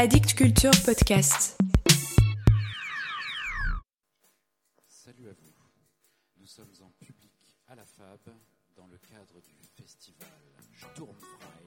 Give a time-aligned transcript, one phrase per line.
[0.00, 1.58] Addict Culture Podcast.
[4.86, 5.52] Salut à vous.
[6.36, 7.32] Nous sommes en public
[7.66, 8.32] à la FAB
[8.76, 10.28] dans le cadre du festival
[10.72, 11.66] Sturmfrei.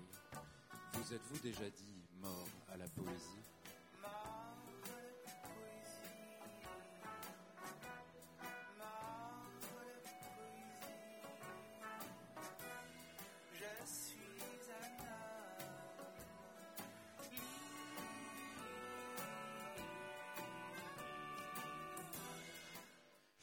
[0.94, 3.51] Vous êtes-vous déjà dit mort à la poésie?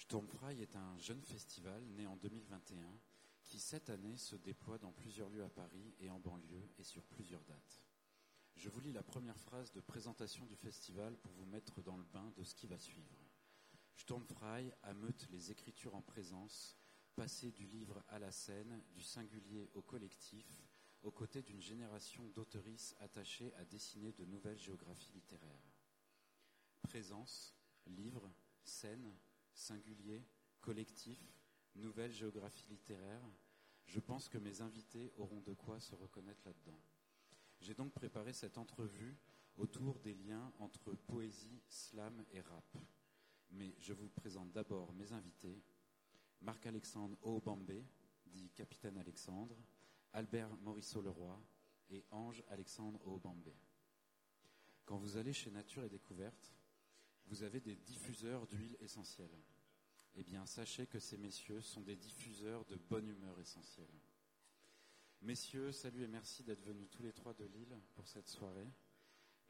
[0.08, 2.98] Sturmfrei est un jeune festival né en 2021
[3.44, 7.04] qui cette année se déploie dans plusieurs lieux à Paris et en banlieue et sur
[7.04, 7.82] plusieurs dates.
[8.56, 12.04] Je vous lis la première phrase de présentation du festival pour vous mettre dans le
[12.04, 13.22] bain de ce qui va suivre.
[13.96, 16.78] Sturmfrei ameute les écritures en présence,
[17.14, 20.64] passer du livre à la scène, du singulier au collectif,
[21.02, 25.70] aux côtés d'une génération d'auteuristes attachées à dessiner de nouvelles géographies littéraires.
[26.80, 28.32] Présence, livre,
[28.64, 29.14] scène,
[29.58, 30.24] singulier,
[30.60, 31.18] collectif,
[31.74, 33.22] nouvelle géographie littéraire,
[33.86, 36.78] je pense que mes invités auront de quoi se reconnaître là-dedans.
[37.60, 39.16] J'ai donc préparé cette entrevue
[39.56, 42.76] autour des liens entre poésie, slam et rap.
[43.50, 45.62] Mais je vous présente d'abord mes invités.
[46.40, 47.84] Marc-Alexandre Aubambé,
[48.26, 49.56] dit Capitaine Alexandre,
[50.12, 51.42] Albert Morisseau-Leroy
[51.90, 53.56] et Ange Alexandre Aubambé.
[54.84, 56.52] Quand vous allez chez Nature et Découverte,
[57.28, 59.36] vous avez des diffuseurs d'huile essentielle.
[60.16, 63.86] Eh bien, sachez que ces messieurs sont des diffuseurs de bonne humeur essentielle.
[65.20, 68.70] Messieurs, salut et merci d'être venus tous les trois de Lille pour cette soirée.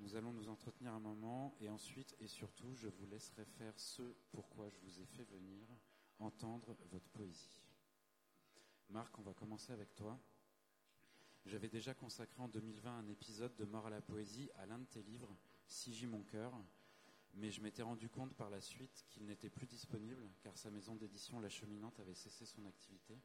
[0.01, 4.03] Nous allons nous entretenir un moment et ensuite et surtout, je vous laisserai faire ce
[4.31, 5.67] pourquoi je vous ai fait venir,
[6.19, 7.61] entendre votre poésie.
[8.91, 10.19] Marc, on va commencer avec toi.
[11.45, 14.87] J'avais déjà consacré en 2020 un épisode de Mort à la poésie à l'un de
[14.87, 16.53] tes livres, Sigi mon cœur,
[17.35, 20.97] mais je m'étais rendu compte par la suite qu'il n'était plus disponible car sa maison
[20.97, 23.19] d'édition La Cheminante avait cessé son activité.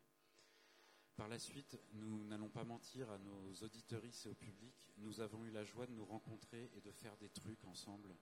[1.16, 5.46] Par la suite, nous n'allons pas mentir à nos auditeuristes et au public, nous avons
[5.46, 8.16] eu la joie de nous rencontrer et de faire des trucs ensemble,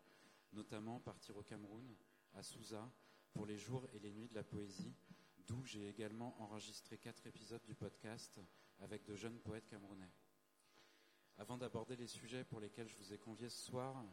[0.52, 1.96] notamment partir au Cameroun,
[2.34, 2.92] à Souza,
[3.34, 4.94] pour les jours et les nuits de la poésie,
[5.48, 8.40] d'où j'ai également enregistré quatre épisodes du podcast
[8.80, 10.12] avec de jeunes poètes camerounais.
[11.38, 14.04] Avant d'aborder les sujets pour lesquels je vous ai convié ce soir,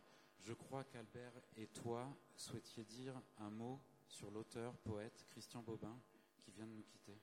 [0.41, 6.01] je crois qu'Albert et toi souhaitiez dire un mot sur l'auteur, poète Christian Bobin,
[6.39, 7.21] qui vient de nous quitter.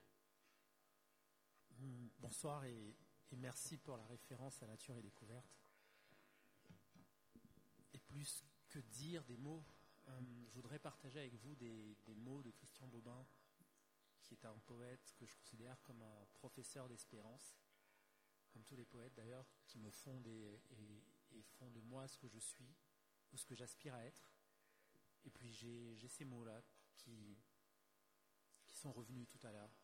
[2.18, 2.96] Bonsoir et,
[3.32, 5.58] merci pour la référence à Nature et Découverte.
[7.92, 9.64] Et plus que dire des mots,
[10.08, 13.26] euh, je voudrais partager avec vous des, mots de Christian Bobin,
[14.22, 17.56] qui est un poète que je considère comme un professeur d'espérance,
[18.52, 19.90] comme tous les poètes d'ailleurs, qui me
[20.26, 20.60] et,
[21.32, 22.74] et font de moi ce que je suis
[23.32, 24.30] ou ce que j'aspire à être.
[25.24, 26.62] Et puis j'ai ces mots-là
[26.96, 27.38] qui,
[28.66, 29.74] qui sont revenus tout à l'heure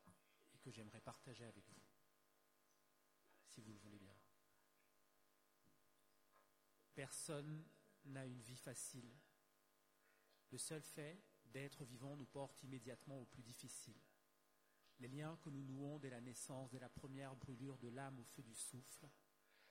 [0.54, 1.82] et que j'aimerais partager avec vous,
[3.48, 4.14] si vous le voulez bien.
[6.94, 7.64] Personne
[8.04, 9.10] n'a une vie facile.
[10.50, 14.00] Le seul fait d'être vivant nous porte immédiatement au plus difficile.
[14.98, 18.24] Les liens que nous nouons dès la naissance, dès la première brûlure de l'âme au
[18.24, 19.08] feu du souffle,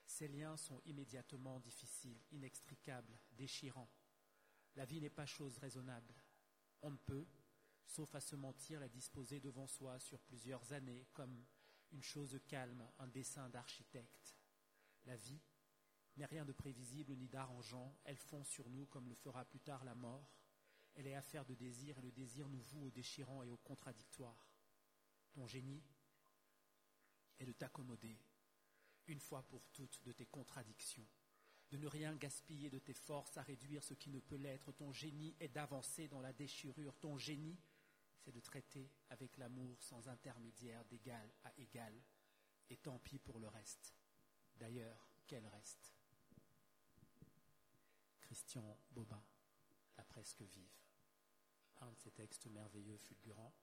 [0.05, 3.89] ces liens sont immédiatement difficiles, inextricables, déchirants.
[4.75, 6.13] La vie n'est pas chose raisonnable.
[6.81, 7.27] On ne peut,
[7.85, 11.45] sauf à se mentir, la disposer devant soi sur plusieurs années comme
[11.91, 14.37] une chose calme, un dessin d'architecte.
[15.05, 15.41] La vie
[16.17, 19.83] n'est rien de prévisible ni d'arrangeant, elle fond sur nous comme le fera plus tard
[19.83, 20.31] la mort.
[20.93, 24.51] Elle est affaire de désir et le désir nous voue au déchirant et au contradictoire.
[25.33, 25.83] Ton génie
[27.39, 28.19] est de t'accommoder
[29.07, 31.07] une fois pour toutes de tes contradictions,
[31.71, 34.71] de ne rien gaspiller de tes forces à réduire ce qui ne peut l'être.
[34.73, 36.97] Ton génie est d'avancer dans la déchirure.
[36.97, 37.57] Ton génie,
[38.19, 41.93] c'est de traiter avec l'amour sans intermédiaire d'égal à égal.
[42.69, 43.93] Et tant pis pour le reste.
[44.57, 45.93] D'ailleurs, quel reste?
[48.21, 49.23] Christian Bobin,
[49.97, 50.77] La presque vive.
[51.81, 53.53] Un de ces textes merveilleux, fulgurants,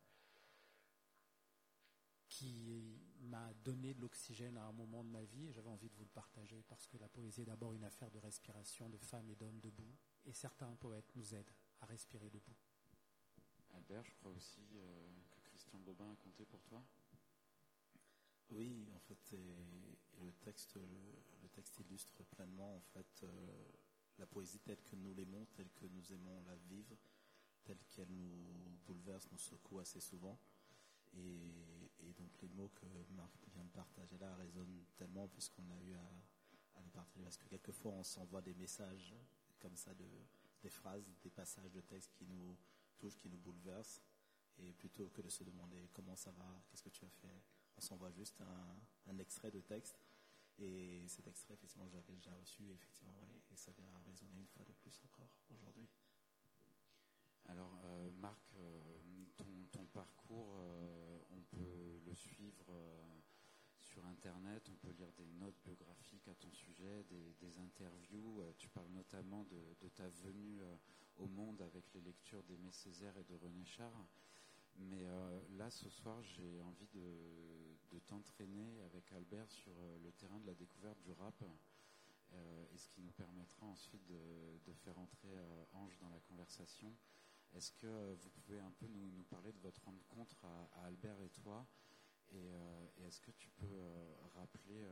[2.39, 5.97] qui m'a donné de l'oxygène à un moment de ma vie et j'avais envie de
[5.97, 9.29] vous le partager parce que la poésie est d'abord une affaire de respiration de femmes
[9.29, 11.51] et d'hommes debout et certains poètes nous aident
[11.81, 12.55] à respirer debout.
[13.75, 16.83] Albert, je crois aussi euh, que Christian Bobin a compté pour toi.
[18.51, 20.83] Oui, en fait, et, et le, texte, le,
[21.43, 23.29] le, texte illustre pleinement en fait euh,
[24.19, 26.97] la poésie telle que nous l'aimons, telle que nous aimons la vivre,
[27.65, 30.39] telle qu'elle nous bouleverse, nous secoue assez souvent.
[31.15, 35.95] Et, donc les mots que Marc vient de partager là résonnent tellement puisqu'on a eu
[35.95, 36.11] à,
[36.77, 37.23] aller partager.
[37.23, 39.15] Parce que quelquefois, on s'envoie des messages
[39.59, 40.07] comme ça, de,
[40.63, 42.57] des phrases, des passages de texte qui nous
[42.99, 44.03] touchent, qui nous bouleversent.
[44.59, 47.43] Et plutôt que de se demander comment ça va, qu'est-ce que tu as fait,
[47.77, 50.01] on s'envoie juste un, extrait de texte.
[50.59, 53.15] Et cet extrait, effectivement, j'avais déjà reçu, effectivement,
[53.53, 55.89] et ça vient résonner une fois de plus encore aujourd'hui.
[57.45, 59.01] Alors, euh, Marc, euh,
[59.73, 63.21] ton, parcours, euh, on peut le suivre euh,
[63.81, 67.05] sur Internet, on peut lire des notes biographiques à ton sujet,
[67.41, 68.41] des, interviews.
[68.41, 70.61] Euh, tu parles notamment de, ta venue
[71.17, 73.93] au monde avec les lectures d'Aimé Césaire et de René Char.
[74.77, 75.05] Mais
[75.57, 79.73] là, ce soir, j'ai envie de, t'entraîner avec Albert sur
[80.05, 81.43] le terrain de la découverte du rap.
[82.73, 85.35] Et ce qui nous permettra ensuite de, faire entrer
[85.73, 86.95] Ange dans la conversation.
[87.55, 90.87] Est-ce que euh, vous pouvez un peu nous, nous parler de votre rencontre à, à
[90.87, 91.67] Albert et toi
[92.33, 92.51] Et,
[92.99, 93.81] et est-ce que tu peux
[94.35, 94.85] rappeler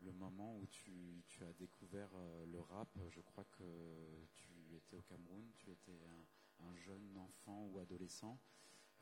[0.00, 2.10] le moment où tu, tu as découvert
[2.46, 2.88] le rap?
[3.08, 6.24] Je crois que tu étais au Cameroun, tu étais un,
[6.66, 8.38] un jeune enfant ou adolescent.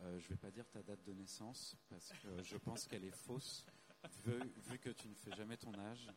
[0.00, 3.04] Euh, je ne vais pas dire ta date de naissance parce que je pense qu'elle
[3.04, 3.66] est fausse
[4.24, 4.32] vu,
[4.68, 6.10] vu, que tu ne fais jamais ton âge.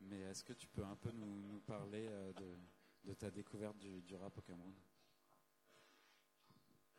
[0.00, 2.56] Mais est-ce que tu peux un peu nous, nous parler euh, de,
[3.04, 4.74] de, ta découverte du, du, rap au Cameroun?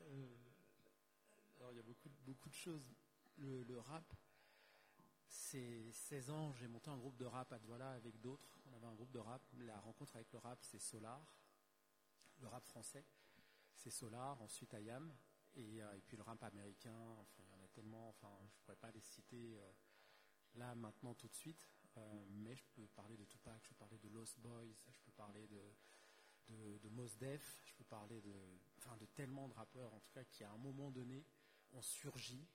[0.07, 0.35] Euh,
[1.57, 2.93] Alors il y a beaucoup, de choses.
[3.37, 4.13] Le, rap,
[5.27, 8.57] c'est 16 ans, j'ai monté un groupe de rap à Douala avec d'autres.
[8.67, 9.41] On avait un groupe de rap.
[9.59, 11.21] La rencontre avec le rap, c'est Solar.
[12.39, 13.05] Le rap français,
[13.73, 14.41] c'est Solar.
[14.41, 15.13] Ensuite Ayam.
[15.55, 18.75] Et, euh, et, puis le rap américain, il y en a tellement, enfin, je pourrais
[18.75, 19.71] pas les citer euh,
[20.55, 21.69] là, maintenant, tout de suite,
[22.29, 25.47] mais je peux parler de Tupac, je peux parler de Lost Boys, je peux parler
[25.47, 25.73] de,
[26.49, 28.33] de, de Mos Def, je peux parler de,
[28.85, 31.25] enfin, de tellement de rappeurs, en tout cas, qui à un moment donné
[31.71, 32.47] ont surgi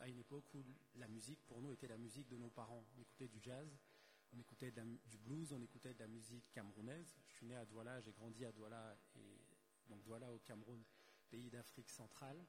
[0.00, 0.64] à une époque où
[0.94, 2.84] la musique, pour nous, était la musique de nos parents.
[2.96, 3.76] On écoutait du jazz,
[4.32, 7.16] on écoutait du blues, on écoutait de la musique camerounaise.
[7.26, 8.96] Je suis né à Douala, j'ai grandi à Douala,
[9.88, 10.84] donc Douala au Cameroun
[11.32, 12.46] pays d'Afrique centrale.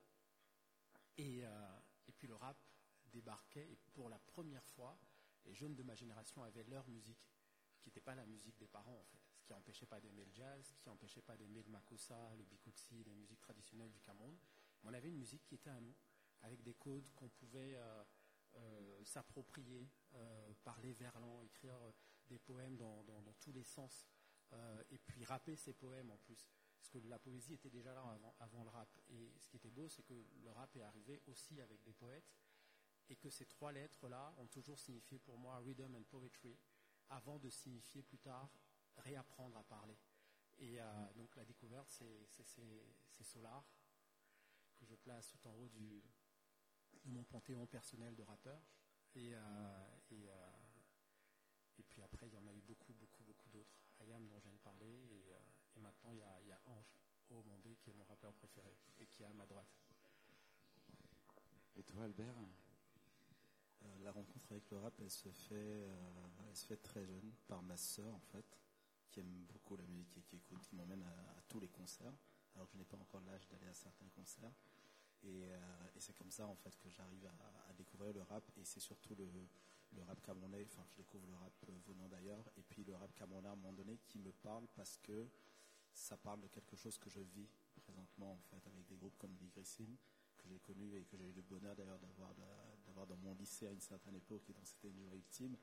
[1.19, 2.57] Euh, et, puis le rap
[3.05, 4.99] débarquait et pour la première fois,
[5.45, 7.31] les jeunes de ma génération avaient leur musique,
[7.79, 9.32] qui n'était pas la musique des parents en fait.
[9.43, 13.13] Qui n'empêchait pas d'aimer le jazz, qui n'empêchait pas d'aimer le makossa, le bikutsi, les
[13.13, 14.37] musiques traditionnelles du Cameroun.
[14.83, 15.95] On avait une musique qui était à nous,
[16.41, 18.03] avec des codes qu'on pouvait euh,
[18.55, 19.89] euh, s'approprier,
[20.63, 21.77] parler verlan, écrire
[22.27, 24.07] des poèmes dans tous les sens,
[24.91, 26.47] et puis rapper ces poèmes en plus
[26.83, 28.89] parce que la poésie était déjà là avant, avant, le rap.
[29.07, 30.13] Et ce qui était beau, c'est que
[30.43, 32.35] le rap est arrivé aussi avec des poètes,
[33.09, 36.57] et que ces trois lettres-là ont toujours signifié pour moi rhythm and poetry,
[37.09, 38.49] avant de signifier plus tard
[38.97, 39.97] réapprendre à parler.
[40.59, 43.63] Et euh, donc la découverte, c'est Solar,
[44.75, 46.03] que je place tout en haut du,
[47.05, 48.61] de mon panthéon personnel de rappeur.
[49.15, 50.51] Et, euh, et, euh,
[51.77, 53.77] et, puis après, il y en a eu beaucoup, beaucoup, beaucoup d'autres.
[53.99, 55.33] Ayam, dont je viens de parler, et,
[55.75, 56.97] et maintenant, il y, a, il y a Ange
[57.29, 59.79] Omondé, qui est mon rappeur préféré et qui est à ma droite.
[61.75, 62.35] Et toi, Albert?
[63.83, 67.33] Euh, La rencontre avec le rap, elle se fait, euh, elle se fait très jeune
[67.47, 68.45] par ma sœur, en fait,
[69.13, 72.13] qui aime beaucoup la musique et qui écoute, qui m'emmène à, tous les concerts,
[72.55, 74.51] alors que je n'ai pas encore l'âge d'aller à certains concerts.
[75.21, 75.57] Et, euh,
[75.99, 79.29] c'est comme ça, en fait, que j'arrive à, découvrir le rap, et c'est surtout le,
[80.03, 81.53] rap camerounais, enfin, je découvre le rap
[81.85, 84.97] venant d'ailleurs, et puis le rap camerounais à un moment donné qui me parle parce
[84.97, 85.29] que
[85.93, 87.47] ça parle de quelque chose que je vis
[87.83, 89.95] présentement en fait avec des groupes comme Digrissim
[90.37, 93.71] que j'ai connu et que j'ai eu le bonheur d'ailleurs d'avoir dans mon lycée à
[93.71, 95.55] une certaine époque et dont c'était une victime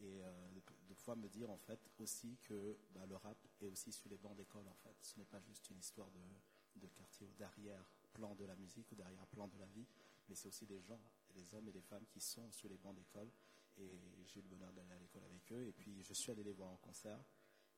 [0.00, 0.50] et euh,
[0.88, 4.18] de, pouvoir me dire en fait aussi que bah, le rap est aussi sur les
[4.18, 4.96] bancs d'école en fait.
[5.02, 8.94] Ce n'est pas juste une histoire de, quartier ou derrière plan de la musique ou
[8.94, 9.86] derrière plan de la vie
[10.28, 11.00] mais c'est aussi des gens
[11.34, 13.30] des hommes et des femmes qui sont sur les bancs d'école.
[13.78, 15.66] Et j'ai eu le bonheur d'aller à l'école avec eux.
[15.66, 17.18] Et puis je suis allé les voir en concert.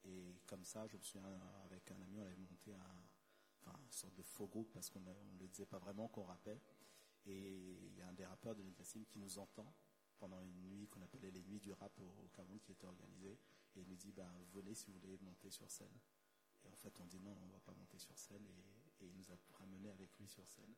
[0.04, 4.14] Et comme ça, je me souviens, avec un ami, on avait monté un, une sorte
[4.14, 6.60] de faux groupe parce qu'on ne le disait pas vraiment qu'on rappait.
[7.26, 9.72] Et il y a un des rappeurs de Nicasim qui nous entend
[10.20, 13.38] pendant une nuit qu'on appelait les nuits du rap au, Cameroun qui était organisée.
[13.74, 15.98] Et il nous dit, ben, venez si vous voulez monter sur scène.
[16.64, 18.46] Et en fait, on dit non, on ne va pas monter sur scène.
[18.46, 20.74] Et, il nous a ramené avec lui sur scène.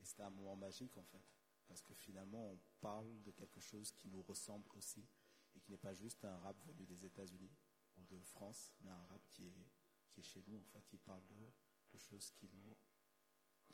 [0.00, 1.22] Et c'était un moment magique, en fait.
[1.66, 5.06] Parce que finalement, on parle de quelque chose qui nous ressemble aussi.
[5.54, 7.52] Et qui n'est pas juste un rap venu des États-Unis
[7.98, 9.66] ou de France, mais un rap qui est,
[10.08, 12.76] qui est chez nous, en fait, qui parle de, choses qui nous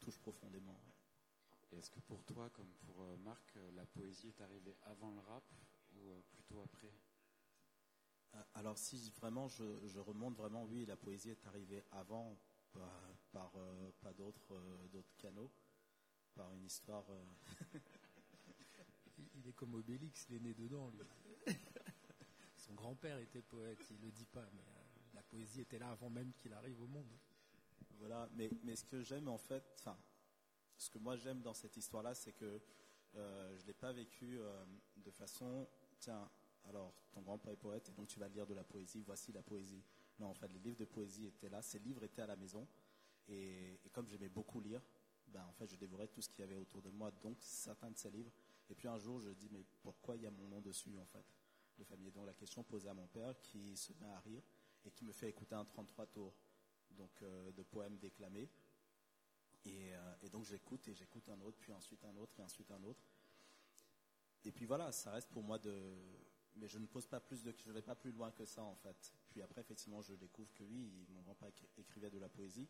[0.00, 0.80] touchent profondément.
[1.76, 5.44] Est-ce que pour toi, comme pour euh, Marc, la poésie est arrivée avant le rap
[5.94, 6.92] ou euh, plutôt après?
[8.54, 12.38] Alors si vraiment je, je, remonte vraiment, oui, la poésie est arrivée avant
[12.72, 14.58] par, par euh, pas d'autres
[14.90, 15.50] d'autres canaux,
[16.34, 17.04] par une histoire.
[19.34, 21.00] il est comme Obélix, il est né dedans, lui.
[22.56, 26.10] son grand-père était poète, il le dit pas, mais euh, la poésie était là avant
[26.10, 27.18] même qu'il arrive au monde.
[27.98, 29.96] Voilà, mais, mais ce que j'aime en fait, enfin,
[30.82, 32.60] ce que moi j'aime dans cette histoire-là, c'est que
[33.14, 34.64] euh, je ne l'ai pas vécu euh,
[34.96, 35.68] de façon,
[36.00, 36.28] tiens,
[36.64, 39.42] alors ton grand-père est poète et donc tu vas lire de la poésie, voici la
[39.42, 39.82] poésie.
[40.18, 42.66] Non, en fait, les livres de poésie étaient là, ces livres étaient à la maison,
[43.28, 44.82] et, comme j'aimais beaucoup lire,
[45.28, 47.90] ben, en fait, je dévorais tout ce qu'il y avait autour de moi, donc certains
[47.90, 48.32] de ces livres.
[48.68, 51.06] Et puis un jour, je dis, mais pourquoi il y a mon nom dessus, en
[51.06, 51.24] fait,
[51.78, 54.42] de famille Donc la question posée à mon père, qui se met à rire
[54.84, 56.34] et qui me fait écouter un 33 tours,
[56.90, 58.50] donc euh, de poèmes déclamés.
[59.64, 62.70] Et, euh, et donc j'écoute et j'écoute un autre, puis ensuite un autre, et ensuite
[62.70, 63.02] un autre.
[64.44, 65.94] Et puis voilà, ça reste pour moi de,
[66.56, 68.74] mais je ne pose pas plus de, je vais pas plus loin que ça en
[68.74, 69.12] fait.
[69.30, 72.68] Puis après, effectivement, je découvre que oui, mon grand-père écrivait de la poésie,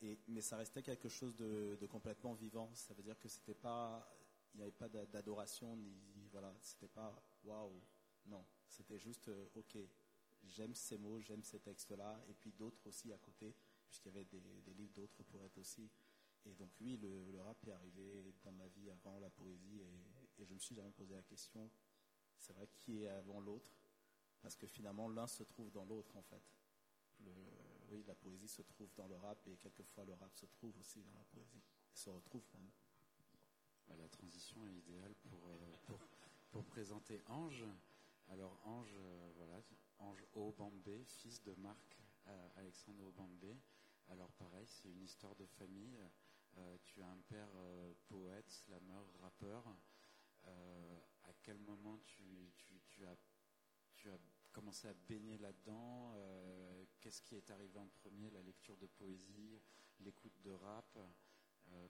[0.00, 2.70] et, mais ça restait quelque chose de, complètement vivant.
[2.74, 4.08] Ça veut dire que c'était pas,
[4.54, 7.82] il n'y avait pas d'a- d'adoration ni voilà, c'était pas waouh,
[8.26, 9.76] non, c'était juste euh, ok.
[10.44, 13.54] J'aime ces mots, j'aime ces textes-là, et puis d'autres aussi à côté,
[13.86, 15.88] puisqu'il y avait des, des livres d'autres poètes aussi.
[16.46, 20.44] Et donc oui, le, rap est arrivé dans ma vie avant la poésie, et, et
[20.44, 21.70] je me suis jamais posé la question,
[22.38, 23.70] c'est vrai, qui est avant l'autre?
[24.40, 26.42] Parce que finalement, l'un se trouve dans l'autre, en fait.
[27.90, 31.02] Oui, la poésie se trouve dans le rap, et quelquefois le rap se trouve aussi
[31.02, 31.62] dans la poésie.
[31.94, 32.70] Il se retrouve même.
[33.86, 35.98] Bah, La transition est idéale pour, euh, pour,
[36.50, 37.64] pour présenter Ange.
[38.30, 39.60] Alors Ange, euh, voilà,
[39.98, 43.56] Ange Obambé, fils de Marc euh, Alexandre Obambé.
[44.08, 45.98] Alors pareil, c'est une histoire de famille.
[46.58, 49.64] Euh, tu as un père euh, poète, slammer, rappeur.
[50.44, 52.52] Euh, à quel moment tu,
[53.06, 54.18] as,
[54.52, 56.14] commencé à baigner là-dedans
[57.00, 59.60] Qu'est-ce qui est arrivé en premier La lecture de poésie,
[60.00, 60.98] l'écoute de rap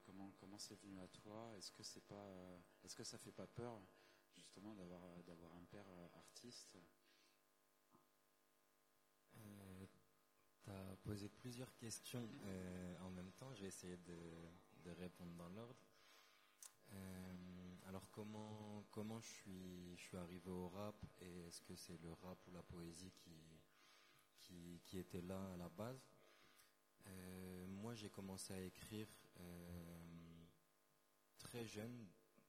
[0.05, 1.55] comment c'est venu à toi?
[1.57, 2.61] Est-ce que c'est pas
[3.03, 3.83] ça fait pas peur
[4.35, 6.77] justement d'avoir un père artiste
[10.63, 13.53] tu as posé plusieurs questions euh, en même temps.
[13.55, 15.87] Je vais essayer de, répondre dans l'ordre.
[16.93, 17.35] Euh,
[17.89, 22.13] alors comment comment je suis je suis arrivé au rap et est-ce que c'est le
[22.13, 26.05] rap ou la poésie qui qui, était là à la base?
[27.07, 29.09] Euh, Moi j'ai commencé à écrire
[31.39, 32.07] très jeune,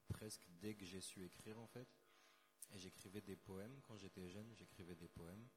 [0.10, 1.88] presque dès que j'ai su écrire en fait.
[2.74, 5.48] Et j'écrivais des poèmes quand j'étais jeune, j'écrivais des poèmes.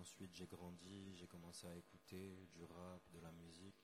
[0.00, 3.76] Ensuite, j'ai grandi, j'ai commencé à écouter du rap, de la musique.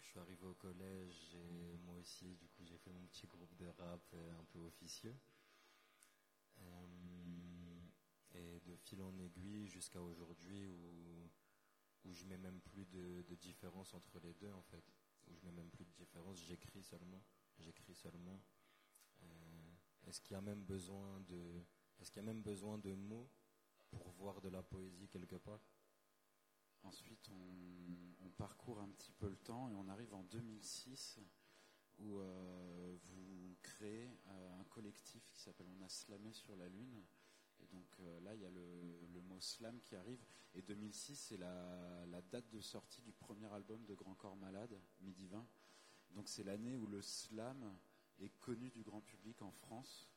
[0.00, 3.54] Je suis arrivé au collège et moi aussi, du coup, j'ai fait mon petit groupe
[3.56, 5.14] de rap euh, un peu officieux.
[6.60, 6.86] Euh,
[8.34, 11.30] et de fil en aiguille jusqu'à aujourd'hui où,
[12.04, 14.84] où je mets même plus de, différence entre les deux en fait.
[15.28, 17.22] Où je mets même plus de différence, j'écris seulement.
[17.58, 18.42] J'écris seulement.
[19.22, 19.72] Euh,
[20.06, 21.62] est-ce qu'il y a même besoin de,
[22.00, 23.28] est-ce qu'il y a même besoin de mots
[23.92, 25.60] pour voir de la poésie quelque part
[26.84, 31.20] Ensuite, on, parcourt un petit peu le temps et on arrive en 2006
[31.98, 37.04] où euh, vous créez euh, un collectif qui s'appelle On a slamé sur la lune.
[37.60, 40.24] Et donc euh, là, il y a le, le mot slam qui arrive.
[40.54, 44.76] Et 2006, c'est la, la date de sortie du premier album de Grand Corps Malade,
[45.02, 45.46] Midi 20.
[46.10, 47.78] Donc c'est l'année où le slam
[48.18, 50.10] est connu du grand public en France,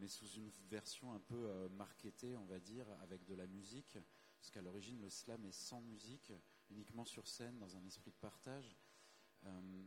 [0.00, 3.98] mais sous une version un peu euh, marketée, on va dire, avec de la musique.
[4.40, 6.32] Parce qu'à l'origine, le slam est sans musique,
[6.70, 8.78] uniquement sur scène, dans un esprit de partage.
[9.44, 9.84] Euh,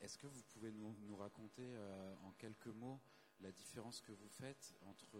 [0.00, 3.00] Est-ce que vous pouvez nous, raconter euh, en quelques mots
[3.40, 5.18] la différence que vous faites entre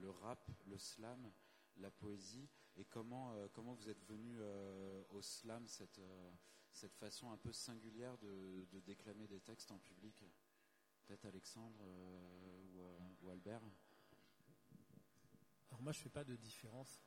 [0.00, 1.32] le rap, le slam,
[1.78, 4.38] la poésie, et comment, comment vous êtes venu
[5.10, 6.00] au slam, cette,
[6.70, 10.24] cette façon un peu singulière de, de déclamer des textes en public?
[11.06, 12.82] Peut-être Alexandre ou,
[13.30, 13.62] Albert
[15.70, 17.02] Alors moi, je fais pas de différence.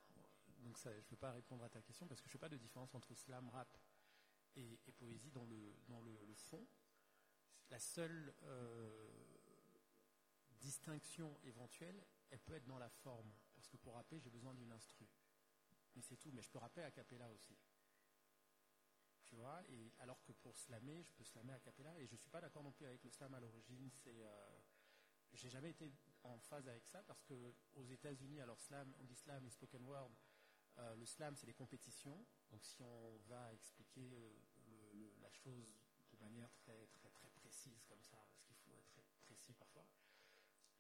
[0.60, 2.50] Donc ça, je ne peux pas répondre à ta question parce que je fais pas
[2.50, 3.78] de différence entre slam, rap
[4.56, 6.68] et, poésie dans le fond.
[7.70, 9.08] La seule euh,
[10.60, 13.32] distinction éventuelle, elle peut être dans la forme.
[13.56, 15.08] Parce que pour rapper, j'ai besoin d'une instru.
[15.96, 16.32] Mais c'est tout.
[16.32, 17.56] Mais je peux rapper a cappella aussi.
[19.24, 19.62] Tu vois?
[19.70, 22.00] Et alors que pour slammer, je peux slammer a cappella.
[22.00, 23.92] Et je suis pas d'accord non plus avec le slam à l'origine.
[23.92, 24.60] C'est euh,
[25.34, 25.92] j'ai jamais été
[26.24, 29.86] en phase avec ça parce que aux États-Unis, alors slam, on dit slam et spoken
[29.86, 30.12] word.
[30.78, 32.26] Euh, le slam, c'est des compétitions.
[32.50, 35.68] Donc, si on va expliquer euh, la chose
[36.12, 39.86] de manière très très très précise comme ça, parce qu'il faut être très précis parfois.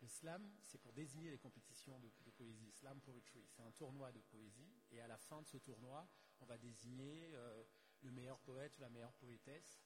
[0.01, 2.71] Le slam, c'est pour désigner les compétitions de, de poésie.
[2.71, 4.73] Slam poetry, c'est un tournoi de poésie.
[4.91, 6.07] Et à la fin de ce tournoi,
[6.39, 7.65] on va désigner euh,
[8.01, 9.81] le meilleur poète ou la meilleure poétesse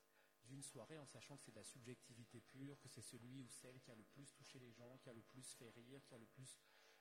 [0.46, 3.80] d'une soirée en sachant que c'est de la subjectivité pure, que c'est celui ou celle
[3.82, 6.18] qui a le plus touché les gens, qui a le plus fait rire, qui a
[6.18, 6.60] le plus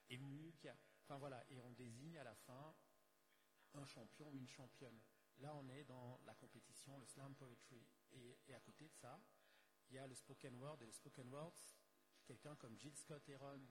[0.08, 2.74] ému, qui a, enfin voilà, et on désigne à la fin
[3.74, 5.00] un champion ou une championne.
[5.38, 7.84] Là, on est dans la compétition, le slam poetry.
[8.12, 9.20] Et, à côté de ça,
[9.88, 10.82] il y a le spoken word.
[10.82, 11.54] Et le spoken word,
[12.24, 13.66] quelqu'un comme Jill Scott Heron,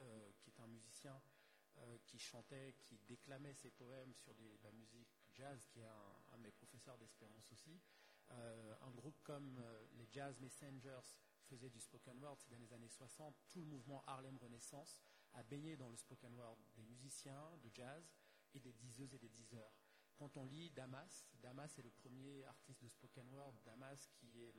[0.00, 1.20] euh, qui est un musicien
[1.78, 6.22] euh, qui chantait, qui déclamait ses poèmes sur de la musique jazz, qui est un,
[6.32, 7.80] un de mes professeurs d'espérance aussi.
[8.30, 12.88] Euh, un groupe comme euh, les Jazz Messengers faisait du spoken word, dans les années
[12.88, 13.36] 60.
[13.48, 15.02] Tout le mouvement Harlem Renaissance
[15.34, 18.14] a baigné dans le spoken word des musiciens de jazz
[18.54, 19.72] et des diseuses et des diseurs.
[20.16, 24.54] Quand on lit Damas, Damas est le premier artiste de spoken word, Damas qui est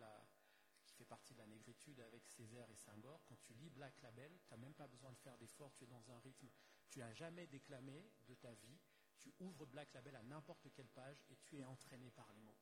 [0.84, 3.24] qui fait partie de la négritude avec Césaire et Senghor.
[3.26, 5.88] Quand tu lis Black Label, tu n'as même pas besoin de faire d'efforts, tu es
[5.88, 6.50] dans un rythme.
[6.90, 8.80] Tu n'as jamais déclamé de ta vie,
[9.18, 12.60] tu ouvres Black Label à n'importe quelle page et tu es entraîné par les mots.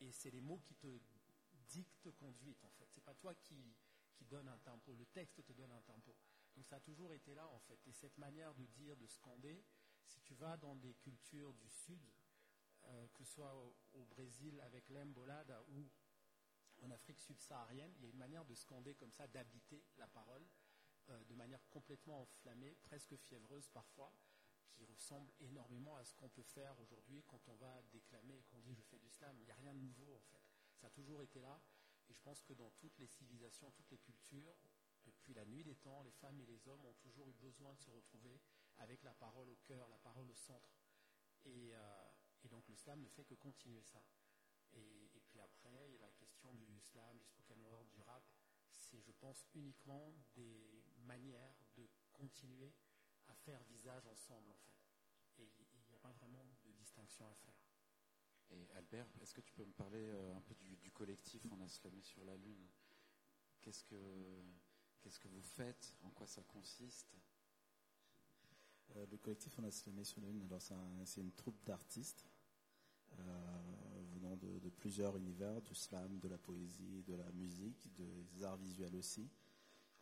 [0.00, 1.00] Et c'est les mots qui te
[1.68, 2.88] dictent conduite, en fait.
[2.90, 3.74] C'est pas toi qui,
[4.30, 6.16] donne un tempo, le texte te donne un tempo.
[6.54, 7.80] Donc ça a toujours été là, en fait.
[7.88, 9.64] Et cette manière de dire, de scander,
[10.04, 12.08] si tu vas dans des cultures du Sud,
[12.84, 15.90] euh, que ce soit au, au Brésil avec l'embolada ou
[16.82, 20.46] en Afrique subsaharienne, il y a une manière de scander comme ça, d'habiter la parole
[21.10, 24.14] euh, de manière complètement enflammée, presque fiévreuse parfois,
[24.70, 28.60] qui ressemble énormément à ce qu'on peut faire aujourd'hui quand on va déclamer et qu'on
[28.60, 29.36] dit je fais du slam.
[29.38, 30.42] Il n'y a rien de nouveau en fait.
[30.76, 31.60] Ça a toujours été là.
[32.08, 34.56] Et je pense que dans toutes les civilisations, toutes les cultures,
[35.04, 37.80] depuis la nuit des temps, les femmes et les hommes ont toujours eu besoin de
[37.80, 38.40] se retrouver
[38.78, 40.76] avec la parole au cœur, la parole au centre.
[41.44, 42.10] Et, euh,
[42.44, 44.02] et donc le slam ne fait que continuer ça.
[44.72, 48.00] Et, et puis après, il y a la question du slam, du spoken word, du
[48.02, 48.24] rap.
[48.76, 52.72] C'est, je pense, uniquement des manières de continuer
[53.32, 55.42] à faire visage ensemble, en fait.
[55.42, 57.54] Et il n'y a pas vraiment de distinction à faire.
[58.50, 61.60] Et Albert, est-ce que tu peux me parler euh, un peu du, du collectif On
[61.62, 62.68] a slamé sur la Lune
[63.62, 64.42] Qu'est-ce que,
[65.00, 65.94] qu'est-ce que vous faites?
[66.02, 67.14] En quoi ça consiste?
[68.96, 71.64] Euh, le collectif On a slamé sur la Lune, alors c'est, un- c'est une troupe
[71.64, 72.26] d'artistes
[73.18, 78.42] euh, venant de, de plusieurs univers, du slam, de la poésie, de la musique, des
[78.44, 79.30] arts visuels aussi,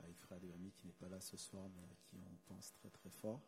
[0.05, 3.11] avec Fred Ami qui n'est pas là ce soir, mais qui on pense très très
[3.11, 3.43] fort,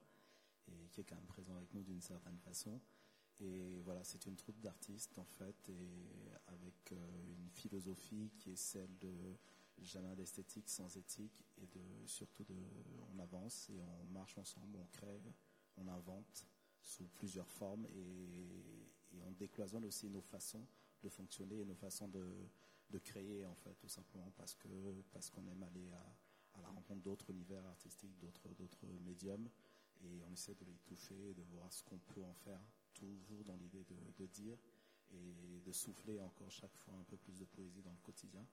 [0.69, 2.81] et qui est quand même présent avec nous d'une certaine façon.
[3.41, 8.57] Et voilà, c'est une troupe d'artistes en fait, et avec euh, une philosophie qui est
[8.57, 9.37] celle de
[9.81, 12.55] jamais d'esthétique sans éthique, et de surtout de,
[13.13, 15.21] on avance et on marche ensemble, on crée,
[15.77, 16.47] on invente
[16.83, 20.67] sous plusieurs formes, et, et on décloisonne aussi nos façons
[21.03, 22.49] de fonctionner et nos façons de,
[22.91, 24.69] de créer en fait, tout simplement parce que
[25.13, 26.17] parce qu'on aime aller à,
[26.55, 29.49] à la rencontre d'autres univers artistiques, d'autres d'autres médiums,
[30.03, 32.61] et on essaie de les toucher, de voir ce qu'on peut en faire,
[32.95, 33.85] toujours dans l'idée
[34.19, 34.59] de, dire
[35.11, 38.47] et de souffler encore chaque fois un peu plus de poésie dans le quotidien.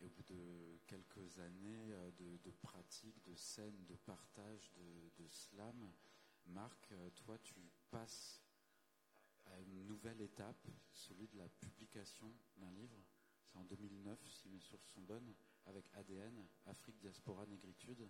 [0.00, 5.22] Et au bout de quelques années euh, de, de pratique, de scène, de partage, de,
[5.22, 5.92] de slam,
[6.46, 7.54] Marc, euh, toi, tu
[7.90, 8.42] passes
[9.46, 13.02] à une nouvelle étape, celui de la publication d'un livre?
[13.54, 15.34] En 2009, si mes sources sont bonnes,
[15.66, 18.08] avec ADN, Afrique, Diaspora, Négritude.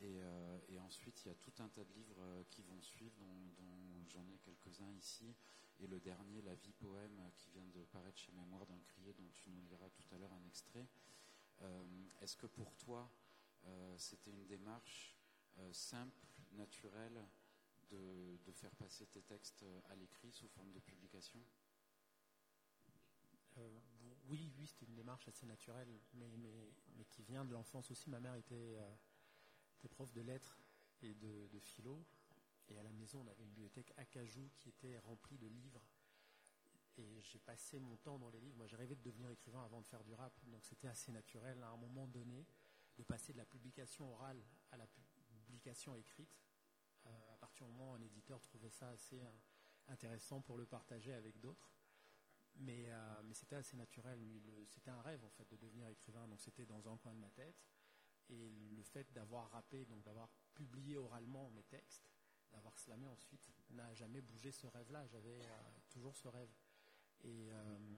[0.00, 2.80] Et, euh, et ensuite, il y a tout un tas de livres euh, qui vont
[2.80, 5.34] suivre, dont, j'en ai quelques-uns ici.
[5.80, 9.12] Et le dernier, La vie poème, euh, qui vient de paraître chez Mémoire d'un crier,
[9.14, 10.86] dont tu nous liras tout à l'heure un extrait.
[12.20, 13.10] Est-ce que pour toi,
[13.96, 15.16] c'était une démarche
[15.72, 17.26] simple, naturelle,
[17.90, 21.42] de, faire passer tes textes à l'écrit sous forme de publication
[23.58, 23.80] Euh,
[24.28, 26.30] oui, oui, c'était une démarche assez naturelle, mais,
[27.10, 28.10] qui vient de l'enfance aussi.
[28.10, 28.94] Ma mère était, euh,
[29.90, 30.60] prof de lettres
[31.02, 32.04] et de, philo,
[32.68, 35.82] et à la maison, on avait une bibliothèque acajou qui était remplie de livres.
[36.98, 38.56] Et j'ai passé mon temps dans les livres.
[38.56, 41.62] Moi, j'ai rêvé de devenir écrivain avant de faire du rap, donc c'était assez naturel
[41.62, 42.44] à un moment donné
[42.96, 44.86] de passer de la publication orale à la
[45.44, 46.42] publication écrite.
[47.06, 49.30] Euh, à partir du moment où un éditeur trouvait ça assez euh,
[49.86, 51.70] intéressant pour le partager avec d'autres.
[52.58, 54.20] Mais, euh, mais c'était assez naturel.
[54.68, 56.26] C'était un rêve en fait de devenir écrivain.
[56.26, 57.56] Donc c'était dans un coin de ma tête.
[58.30, 62.10] Et le fait d'avoir rappé, donc d'avoir publié oralement mes textes,
[62.50, 65.06] d'avoir slamé ensuite, n'a jamais bougé ce rêve-là.
[65.06, 66.50] J'avais euh, toujours ce rêve.
[67.22, 67.96] Et, euh,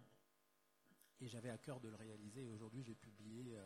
[1.20, 2.46] et j'avais à cœur de le réaliser.
[2.46, 3.58] Aujourd'hui, j'ai publié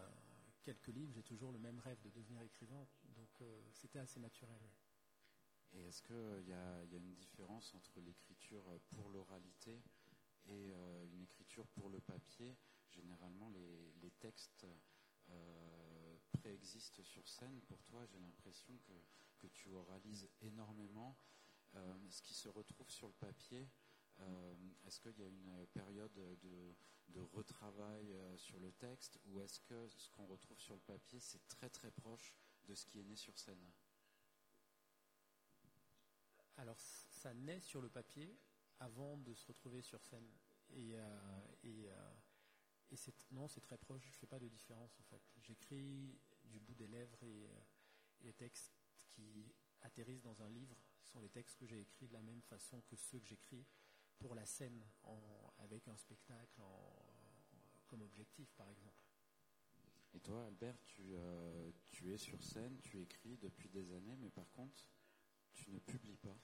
[0.63, 1.13] quelques livres.
[1.13, 2.87] J'ai toujours le même rêve de devenir écrivain.
[3.15, 4.63] Donc c'était assez naturel.
[5.73, 9.83] Et est-ce qu'il y, y a une différence entre l'écriture pour l'oralité
[10.47, 12.57] et euh, une écriture pour le papier
[12.91, 14.67] Généralement, les, textes
[15.29, 17.61] euh, préexistent sur scène.
[17.63, 21.19] Pour toi, j'ai l'impression que, tu oralises énormément.
[21.75, 23.69] Euh, ce qui se retrouve sur le papier,
[24.87, 26.75] est-ce qu'il y a une période de,
[27.09, 31.47] de retravail sur le texte ou est-ce que ce qu'on retrouve sur le papier, c'est
[31.49, 32.33] très très proche
[32.65, 33.71] de ce qui est né sur scène?
[36.57, 38.39] Alors, ça naît sur le papier
[38.81, 40.29] avant de se retrouver sur scène.
[40.71, 42.13] Et, euh, et, euh,
[42.91, 42.97] et
[43.31, 44.03] non, c'est très proche.
[44.11, 45.23] Je fais pas de différence en fait.
[45.39, 47.61] J'écris du bout des lèvres et, euh,
[48.21, 48.73] et les textes
[49.09, 52.81] qui atterrissent dans un livre sont les textes que j'ai écrits de la même façon
[52.83, 53.67] que ceux que j'écris
[54.19, 54.83] pour la scène
[55.59, 56.63] avec un spectacle
[57.89, 59.05] comme objectif, par exemple.
[60.15, 61.15] Et toi, Albert, tu,
[61.91, 64.89] tu es sur scène, tu écris depuis des années, mais par contre,
[65.53, 66.39] tu ne publies pas.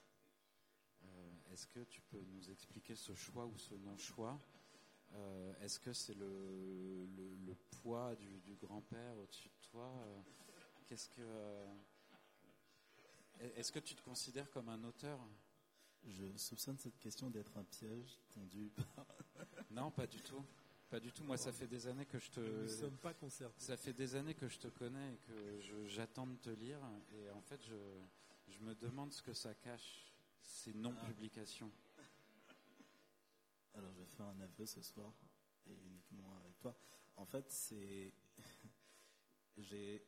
[1.05, 4.39] Euh, Est-ce que tu peux nous expliquer ce choix ou ce non-choix
[5.13, 10.21] Euh, Est-ce que c'est le, le, le poids du, du grand-père au-dessus de toi Euh,
[10.87, 11.67] Qu'est-ce que euh,
[13.57, 15.19] Est-ce que tu te considères comme un auteur
[16.07, 19.07] Je soupçonne cette question d'être un piège tendu par.
[19.71, 20.45] Non, pas du tout.
[20.91, 21.23] Pas du tout.
[21.23, 22.41] Moi, ça fait des années que je te.
[22.41, 23.55] Nous ne sommes pas concernés.
[23.59, 26.81] Ça fait des années que je te connais et que j'attends de te lire.
[27.15, 27.77] Et en fait, je,
[28.49, 30.10] je me demande ce que ça cache,
[30.41, 31.71] ces non-publications.
[33.75, 35.13] Alors, je vais faire un aveu ce soir,
[35.67, 36.77] et uniquement avec toi.
[37.17, 38.13] En fait, c'est.
[39.59, 40.05] j'ai.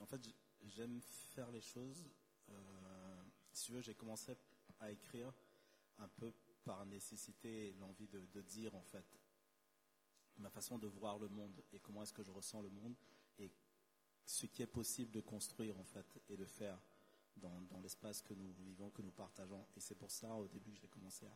[0.00, 0.20] En fait,
[0.62, 2.04] j'aime faire les choses.
[2.50, 4.36] euh, Si tu veux, j'ai commencé
[4.80, 5.32] à écrire
[5.98, 6.32] un peu
[6.64, 9.06] par nécessité et l'envie de, de dire, en fait,
[10.38, 12.96] ma façon de voir le monde et comment est-ce que je ressens le monde
[13.38, 13.52] et
[14.26, 16.80] ce qui est possible de construire, en fait, et de faire
[17.36, 19.66] dans, l'espace que nous vivons, que nous partageons.
[19.76, 21.26] Et c'est pour ça, au début, que j'ai commencé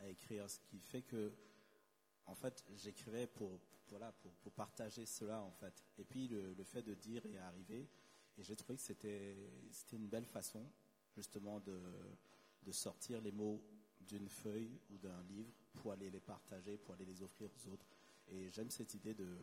[0.00, 1.32] à, écrire, ce qui fait que,
[2.26, 5.84] en fait, j'écrivais pour, voilà, pour, partager cela, en fait.
[5.98, 7.88] Et puis, le, fait de dire est arrivé,
[8.36, 9.36] et j'ai trouvé que c'était,
[9.70, 10.64] c'était une belle façon,
[11.14, 11.80] justement, de,
[12.64, 13.62] de sortir les mots
[14.00, 17.86] d'une feuille ou d'un livre pour aller les partager, pour aller les offrir aux autres.
[18.28, 19.38] Et j'aime cette idée de,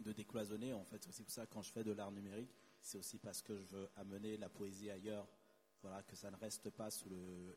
[0.00, 1.06] de décloisonner, en fait.
[1.10, 3.90] C'est pour ça, quand je fais de l'art numérique, c'est aussi parce que je veux
[3.96, 5.28] amener la poésie ailleurs.
[5.82, 7.08] Voilà, que ça ne reste pas sous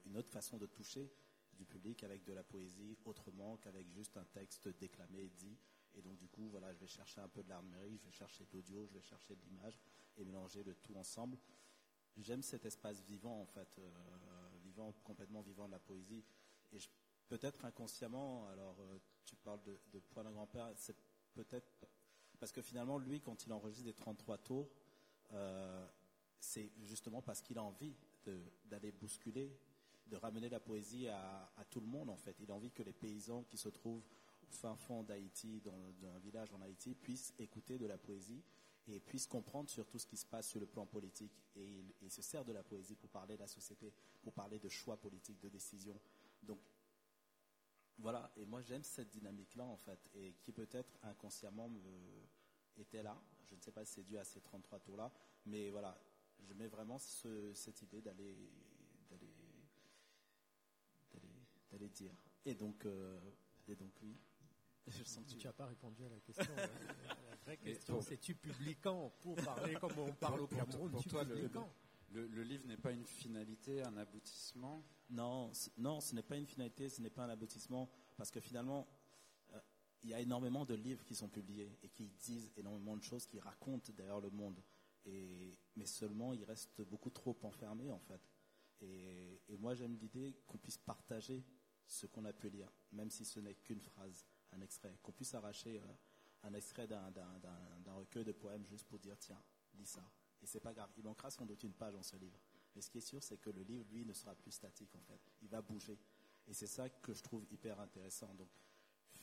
[0.06, 1.12] une autre façon de toucher
[1.54, 5.58] du public avec de la poésie autrement qu'avec juste un texte déclamé et dit.
[5.96, 8.46] Et donc, du coup, voilà, je vais chercher un peu de l'art je vais chercher
[8.46, 9.80] de l'audio, je vais chercher de l'image
[10.18, 11.38] et mélanger le tout ensemble.
[12.18, 13.90] J'aime cet espace vivant, en fait, euh,
[14.64, 16.24] vivant, complètement vivant de la poésie.
[16.72, 16.78] Et
[17.28, 20.96] peut-être inconsciemment, alors euh, tu parles de, de d'un grand-père, c'est
[21.34, 21.86] peut-être
[22.40, 24.70] parce que finalement, lui, quand il enregistre des 33 tours,
[25.34, 25.86] euh,
[26.40, 27.96] c'est justement parce qu'il a envie
[28.66, 29.58] d'aller bousculer,
[30.08, 32.36] de ramener la poésie à, tout le monde, en fait.
[32.40, 34.04] Il a envie que les paysans qui se trouvent
[34.44, 38.44] au fin fond d'Haïti, dans, un village en Haïti, puissent écouter de la poésie
[38.88, 41.42] et puissent comprendre sur tout ce qui se passe sur le plan politique.
[41.56, 44.68] Et il se sert de la poésie pour parler de la société, pour parler de
[44.68, 46.00] choix politiques, de décisions.
[46.44, 46.60] Donc,
[47.98, 51.80] voilà, et moi j'aime cette dynamique-là en fait, et qui peut-être inconsciemment me
[52.82, 53.20] était là.
[53.46, 55.12] Je ne sais pas si c'est dû à ces 33 tours-là,
[55.46, 55.98] mais voilà,
[56.40, 58.36] je mets vraiment ce- cette idée d'aller
[59.10, 59.34] d'aller
[61.14, 61.34] d'aller
[61.72, 62.14] d'aller dire.
[62.46, 63.20] Et donc euh,
[63.68, 64.18] et donc oui,
[64.88, 66.54] je sens que Tu tu n'as pas répondu à la question.
[66.58, 66.70] hein.
[67.30, 70.58] la vraie question, pour- c'est tu publies quand Pour parler comme on parle au pour-
[70.58, 71.50] Cameroun, pour toi, le-
[72.12, 74.84] Le, le livre n'est pas une finalité, un aboutissement?
[75.10, 78.82] Non, non, ce n'est pas une finalité, ce n'est pas un aboutissement, parce que finalement,
[78.82, 79.03] euh,
[80.04, 83.26] il y a énormément de livres qui sont publiés et qui disent énormément de choses,
[83.26, 84.62] qui racontent d'ailleurs le monde.
[85.06, 88.22] Mais seulement, ils restent beaucoup trop enfermés en fait.
[88.82, 91.44] Et, moi, j'aime l'idée qu'on puisse partager
[91.86, 95.34] ce qu'on a pu lire, même si ce n'est qu'une phrase, un extrait, qu'on puisse
[95.34, 95.94] arracher euh,
[96.44, 99.42] un extrait d'un recueil de poèmes juste pour dire tiens,
[99.76, 100.04] lis ça.
[100.42, 102.40] Et c'est pas grave, il manquera sans doute une page dans ce livre.
[102.76, 105.02] Mais ce qui est sûr, c'est que le livre, lui, ne sera plus statique en
[105.04, 105.22] fait.
[105.42, 105.98] Il va bouger.
[106.48, 108.34] Et c'est ça que je trouve hyper intéressant.
[108.34, 108.50] Donc,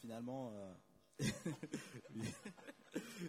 [0.00, 0.74] finalement, euh,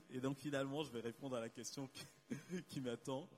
[0.09, 2.05] et donc finalement, je vais répondre à la question qui,
[2.69, 3.29] qui m'attend.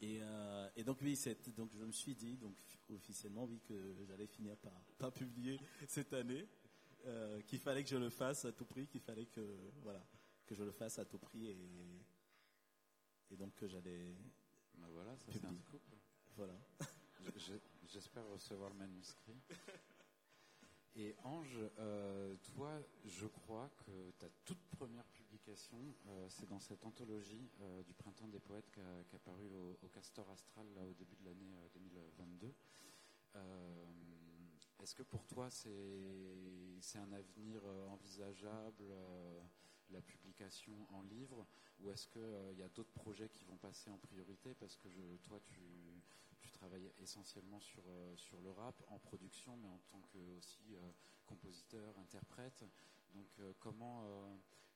[0.00, 1.18] Et, euh, et donc oui,
[1.56, 2.54] donc je me suis dit, donc
[2.90, 6.46] officiellement, oui, que j'allais finir par pas publier cette année,
[7.06, 10.04] euh, qu'il fallait que je le fasse à tout prix, qu'il fallait que voilà,
[10.46, 11.58] que je le fasse à tout prix et
[13.30, 14.14] et donc que j'allais
[14.76, 15.82] Ben voilà, ça c'est un scoop.
[16.36, 16.54] voilà.
[17.20, 17.52] Je- je-
[17.90, 19.40] J'espère recevoir le manuscrit.
[20.96, 26.84] Et Ange, euh, toi, je crois que ta toute première publication, euh, c'est dans cette
[26.84, 29.48] anthologie euh, du Printemps des Poètes qui a, qui a paru
[29.82, 32.54] au, Castor Astral là, au début de l'année euh, 2022.
[33.36, 33.84] Euh,
[34.82, 38.84] Est-ce que pour toi, c'est un avenir envisageable,
[39.90, 41.46] la publication en livre,
[41.80, 44.54] ou est-ce qu'il y a d'autres projets qui vont passer en priorité?
[44.54, 44.88] Parce que
[45.22, 45.97] toi, tu,
[46.58, 50.74] tu travailles essentiellement sur, euh, sur le rap, en production, mais en tant que aussi
[50.74, 50.90] euh,
[51.24, 52.64] compositeur, interprète.
[53.14, 53.28] Donc
[53.60, 54.04] comment,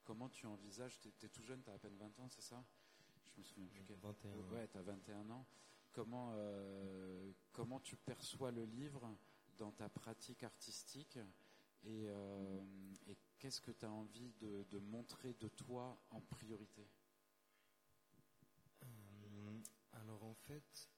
[0.05, 2.64] comment tu envisages, tu es, tout jeune, tu as à peine 20 ans, c'est ça?
[3.25, 3.83] Je me souviens plus.
[3.95, 4.53] 21 ans.
[4.53, 5.47] Ouais, tu as 21 ans.
[5.90, 6.35] Comment,
[7.53, 9.14] comment tu perçois le livre
[9.59, 11.18] dans ta pratique artistique?
[11.85, 12.07] Et,
[13.07, 16.88] et qu'est-ce que tu as envie de, de, montrer de toi en priorité?
[19.92, 20.91] Alors en fait,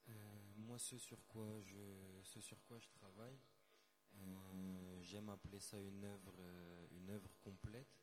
[0.65, 1.79] moi ce sur quoi je,
[2.23, 3.39] ce sur quoi je travaille,
[4.19, 8.01] euh, j'aime appeler ça une œuvre, euh, une œuvre complète.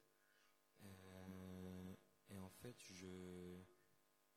[0.84, 1.95] Euh,
[2.30, 3.65] et en fait, il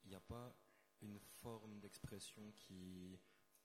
[0.07, 0.55] n'y a pas
[1.01, 3.19] une forme d'expression qui,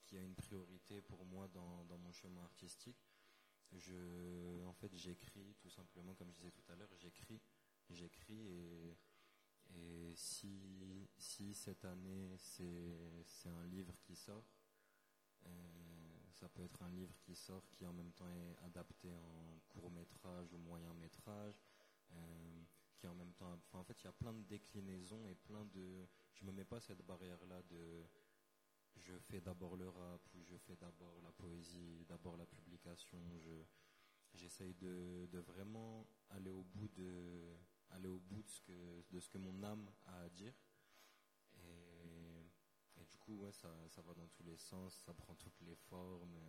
[0.04, 3.10] qui a une priorité pour moi dans, dans mon chemin artistique.
[3.72, 7.42] Je, en fait, j'écris tout simplement, comme je disais tout à l'heure, j'écris,
[7.90, 8.98] j'écris et,
[9.76, 14.46] et si, si cette année c'est, un livre qui sort,
[16.40, 19.92] ça peut être un livre qui sort qui en même temps est adapté en court
[19.92, 21.62] métrage ou moyen métrage,
[22.14, 22.64] euh,
[22.96, 26.08] qui en même temps, en fait, il y a plein de déclinaisons et plein de,
[26.34, 28.06] je me mets pas cette barrière là de,
[28.96, 33.20] je fais d'abord le rap ou je fais d'abord la poésie, d'abord la publication.
[33.40, 33.64] Je,
[34.34, 37.54] j'essaye de, de vraiment aller au bout de,
[37.92, 40.54] aller au bout de ce que, mon âme a à dire
[43.34, 46.40] ouais, ça, ça va dans tous les sens, ça prend toutes les formes.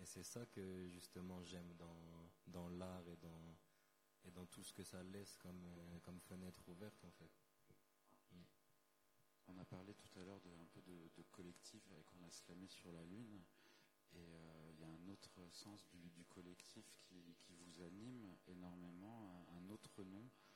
[0.00, 3.56] Et c'est ça que justement j'aime dans, dans l'art et dans,
[4.24, 5.64] et dans tout ce que ça laisse comme,
[6.02, 7.30] comme fenêtre ouverte en fait.
[9.50, 12.66] On a parlé tout à l'heure de, un peu de, collectif avec On a slamé
[12.68, 13.42] sur la Lune.
[14.12, 18.36] Et euh, il y a un autre sens du, du collectif qui, qui, vous anime
[18.46, 20.47] énormément, un, autre nom, euh,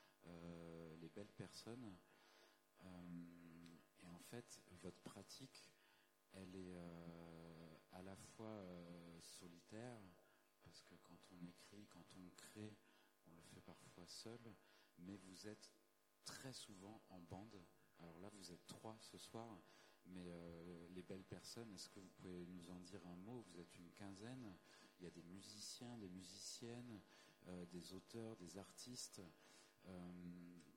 [1.01, 1.97] les belles personnes.
[2.85, 2.89] Euh,
[4.33, 5.71] fait, votre pratique,
[6.33, 10.01] elle est euh, à la fois euh, solitaire,
[10.65, 12.75] parce que quand on écrit, quand on crée,
[13.27, 14.41] on le fait parfois seul,
[14.97, 15.71] mais vous êtes
[16.25, 17.63] très souvent en bande.
[17.99, 19.61] Alors là, vous êtes trois ce soir,
[20.07, 23.45] mais euh, les belles personnes, est-ce que vous pouvez nous en dire un mot?
[23.51, 24.57] Vous êtes une quinzaine.
[24.99, 27.01] Il y a des musiciens, des musiciennes,
[27.73, 29.21] des auteurs, des artistes.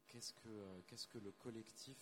[0.07, 1.97] Qu'est-ce que qu'est-ce que le collectif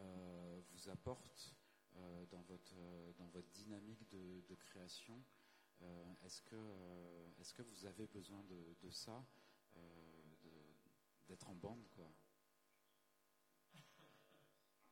[0.00, 1.54] euh, vous apporte
[1.96, 5.22] euh, dans, votre, euh, dynamique de, création?
[6.24, 9.24] Est-ce que, vous avez besoin de, ça,
[11.28, 11.84] d'être en bande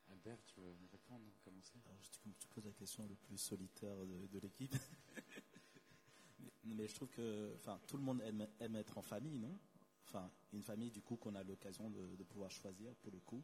[0.09, 1.79] Albert, tu veux répondre Commencer?
[1.87, 4.77] Alors, je, Tu poses la question le plus solitaire de, l'équipe.
[6.64, 9.59] mais, je trouve que tout le monde aime, être en famille, non?
[10.08, 13.42] Enfin, une famille, du coup, qu'on a l'occasion de, pouvoir choisir, pour le coup.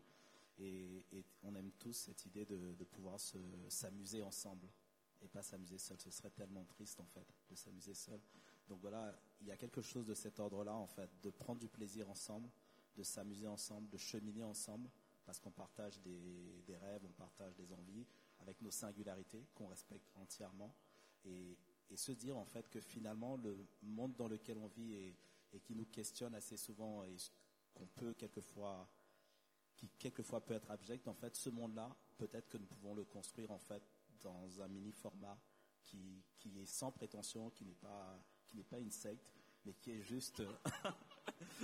[0.59, 1.05] Et,
[1.43, 3.19] on aime tous cette idée de, pouvoir
[3.69, 4.69] s'amuser ensemble
[5.21, 5.99] et pas s'amuser seul.
[6.01, 8.21] Ce serait tellement triste en fait de s'amuser seul.
[8.69, 11.69] Donc voilà, il y a quelque chose de cet ordre-là en fait, de prendre du
[11.69, 12.49] plaisir ensemble,
[12.97, 14.89] de s'amuser ensemble, de cheminer ensemble,
[15.25, 18.07] parce qu'on partage des, rêves, on partage des envies,
[18.41, 20.75] avec nos singularités qu'on respecte entièrement,
[21.25, 21.57] et,
[21.91, 25.15] et, se dire en fait que finalement le monde dans lequel on vit et,
[25.53, 27.17] et qui nous questionne assez souvent et
[27.75, 28.89] qu'on peut quelquefois
[29.77, 33.51] qui quelquefois peut être abject, en fait, ce monde-là, peut-être que nous pouvons le construire
[33.51, 33.83] en fait
[34.21, 35.37] dans un mini format
[35.85, 36.23] qui,
[36.57, 38.23] est sans prétention, qui n'est pas
[38.71, 39.33] pas une secte,
[39.65, 40.43] mais qui est juste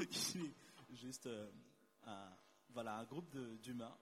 [0.90, 1.50] juste euh,
[2.04, 2.30] un
[2.70, 3.96] voilà un groupe d'humains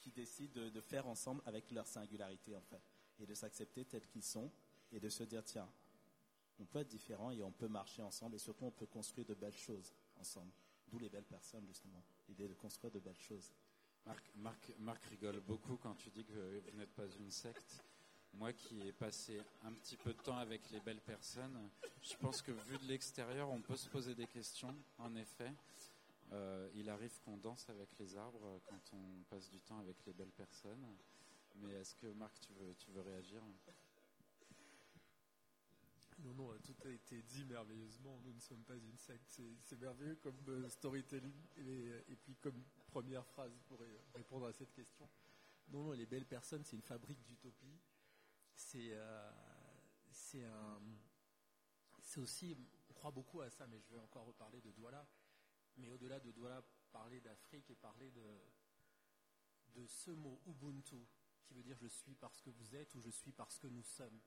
[0.00, 2.82] qui décident de, de, faire ensemble avec leur singularité en fait
[3.20, 4.50] et de s'accepter tels qu'ils sont
[4.90, 5.68] et de se dire tiens
[6.58, 9.34] on peut être différent et on peut marcher ensemble et surtout on peut construire de
[9.34, 10.52] belles choses ensemble.
[10.88, 13.52] D'où les belles personnes justement, l'idée de construire de belles choses.
[14.06, 16.32] Marc, Marc, Marc, rigole beaucoup quand tu dis que
[16.70, 17.84] vous n'êtes pas une secte.
[18.34, 21.68] Moi qui ai passé un petit peu de temps avec les belles personnes,
[22.02, 25.52] je pense que vu de l'extérieur, on peut se poser des questions, en effet.
[26.32, 30.14] Euh, il arrive qu'on danse avec les arbres quand on passe du temps avec les
[30.14, 30.84] belles personnes.
[31.56, 33.42] Mais est-ce que Marc, tu veux, tu veux réagir?
[36.22, 38.20] Non, non, tout a été dit merveilleusement.
[38.24, 39.40] Nous ne sommes pas une secte.
[39.62, 41.34] C'est merveilleux comme euh, storytelling.
[41.56, 43.80] Et, puis comme première phrase pour
[44.14, 45.08] répondre à cette question.
[45.68, 47.80] Non, non, les belles personnes, c'est une fabrique d'utopie.
[48.54, 49.32] C'est euh,
[50.10, 50.80] c'est un
[52.02, 52.54] c'est aussi,
[52.90, 55.06] on croit beaucoup à ça, mais je vais encore reparler de Douala.
[55.76, 58.38] Mais au-delà de Douala, parler d'Afrique et parler de,
[59.68, 61.08] de ce mot Ubuntu,
[61.42, 63.82] qui veut dire je suis parce que vous êtes ou je suis parce que nous
[63.82, 64.20] sommes.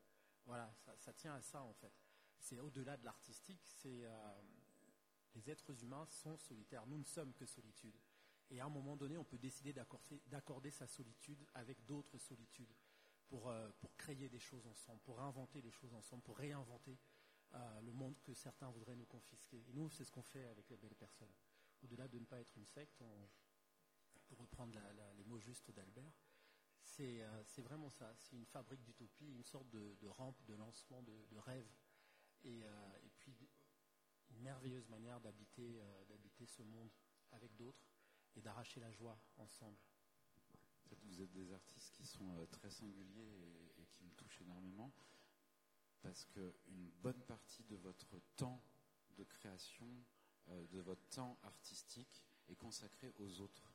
[0.46, 1.94] Voilà, ça, tient à ça en fait.
[2.40, 4.42] C'est au-delà de l'artistique, c'est euh,
[5.34, 6.86] les êtres humains sont solitaires.
[6.86, 7.98] Nous ne sommes que solitude.
[8.52, 12.74] Et à un moment donné, on peut décider d'accorder sa solitude avec d'autres solitudes
[13.28, 17.00] pour, euh, pour créer des choses ensemble, pour inventer des choses ensemble, pour réinventer
[17.56, 19.64] euh, le monde que certains voudraient nous confisquer.
[19.68, 21.34] Et nous, c'est ce qu'on fait avec les belles personnes.
[21.84, 23.30] Au-delà de ne pas être une secte, on,
[24.26, 24.80] pour reprendre
[25.18, 26.14] les mots justes d'Albert,
[26.86, 28.14] c'est euh, c'est vraiment ça.
[28.16, 31.68] C'est une fabrique d'utopie, une sorte de, rampe de lancement de, rêve.
[32.44, 33.36] Et, euh, et puis
[34.30, 36.92] une merveilleuse manière d'habiter euh, d'habiter ce monde
[37.32, 37.90] avec d'autres
[38.36, 39.78] et d'arracher la joie ensemble.
[41.04, 44.94] Vous êtes des artistes qui sont très singuliers et, et qui me touchent énormément
[46.02, 48.62] parce qu'une bonne partie de votre temps
[49.18, 49.88] de création,
[50.48, 53.75] de votre temps artistique est consacré aux autres,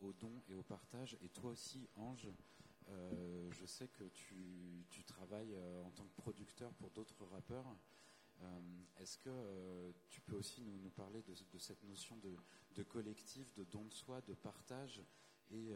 [0.00, 1.16] aux dons et au partage.
[1.22, 2.28] Et toi aussi, Ange,
[2.88, 7.66] euh, je sais que tu, travailles euh, en tant que producteur pour d'autres rappeurs.
[8.42, 8.60] Euh,
[8.98, 12.18] Est-ce que tu peux aussi nous, parler de, cette notion
[12.74, 15.02] de, collectif, de don de soi, de partage
[15.50, 15.72] et,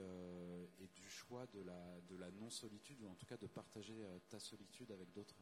[0.95, 4.91] du choix de la, de la non-solitude, ou en tout cas de partager ta solitude
[4.91, 5.37] avec d'autres?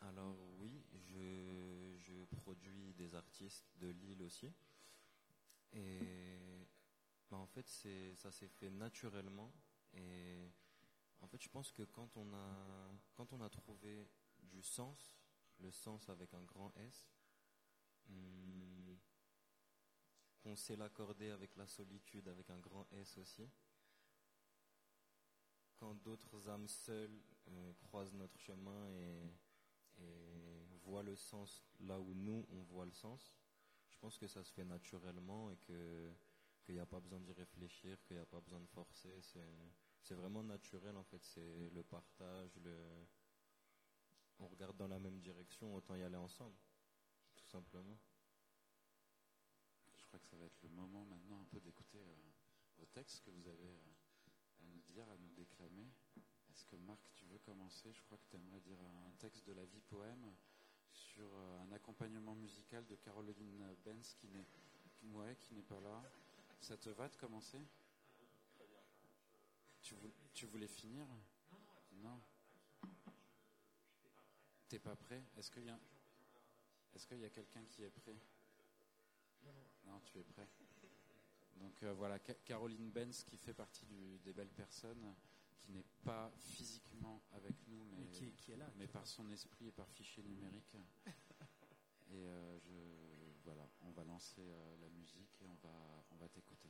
[0.00, 0.49] Alors
[3.00, 4.52] des artistes de Lille aussi.
[5.72, 6.66] Et
[7.30, 9.52] bah, en fait, c'est, ça s'est fait naturellement.
[9.94, 10.50] Et
[11.20, 14.06] en fait, je pense que quand on a, quand on a trouvé
[14.42, 15.16] du sens,
[15.60, 17.08] le sens avec un grand S,
[18.08, 18.98] hum,
[20.42, 23.48] qu'on sait l'accorder avec la solitude avec un grand S aussi,
[25.76, 29.30] quand d'autres âmes seules euh, croisent notre chemin et
[30.84, 33.34] voient le sens là où nous on voit le sens,
[33.88, 36.12] je pense que ça se fait naturellement et que
[36.62, 39.20] qu'il n'y a pas besoin d'y réfléchir, qu'il n'y a pas besoin de forcer.
[39.22, 39.40] C'est
[40.02, 41.22] c'est vraiment naturel en fait.
[41.22, 42.76] C'est le partage, le
[44.38, 46.56] on regarde dans la même direction, autant y aller ensemble,
[47.36, 47.98] tout simplement.
[49.94, 52.32] Je crois que ça va être le moment maintenant un peu d'écouter euh,
[52.78, 53.92] vos textes que vous avez euh,
[54.60, 55.92] à nous dire, à nous déclamer.
[56.50, 57.92] Est-ce que Marc, tu veux commencer?
[57.92, 60.34] Je crois que tu aimerais dire un texte de la vie poème
[60.92, 66.02] sur euh, un accompagnement musical de Caroline Benz qui n'est pas là.
[66.60, 67.60] Ça te va de commencer?
[69.82, 71.06] Tu, vou- tu voulais finir?
[71.94, 72.20] Non.
[74.68, 75.22] T'es pas prêt?
[75.36, 75.78] Est-ce qu'il y a,
[76.94, 78.16] est-ce a quelqu'un qui est prêt?
[79.86, 80.48] Non, tu es prêt.
[81.56, 83.86] Donc euh, voilà, Ca- Caroline Benz qui fait partie
[84.24, 85.14] des belles personnes,
[85.60, 88.70] qui n'est pas physiquement avec nous, mais, Mais qui, qui est là.
[88.76, 90.76] mais par son esprit et par fichier numérique.
[92.12, 92.72] Et euh, je,
[93.44, 96.68] voilà, on va lancer euh, la musique et on va, on va t'écouter.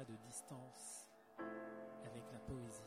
[0.00, 1.06] De distance
[2.06, 2.82] avec la poésie.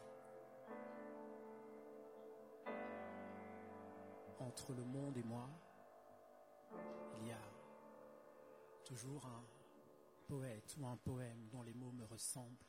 [4.40, 5.48] Entre le monde et moi,
[7.20, 7.42] il y a
[8.84, 9.44] toujours un
[10.28, 12.66] poète ou un poème dont les mots me ressemblent,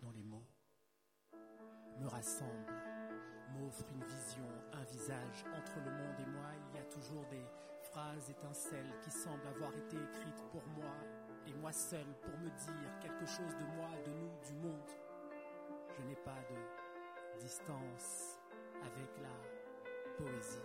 [0.00, 0.46] dont les mots
[1.98, 2.74] me rassemblent,
[3.54, 5.44] m'offrent une vision, un visage.
[5.56, 7.44] Entre le monde et moi, il y a toujours des
[7.84, 10.94] phrases étincelles qui semblent avoir été écrites pour moi
[11.46, 14.90] et moi seul pour me dire quelque chose de moi, de nous, du monde.
[15.96, 18.38] Je n'ai pas de distance
[18.82, 19.36] avec la
[20.16, 20.58] poésie.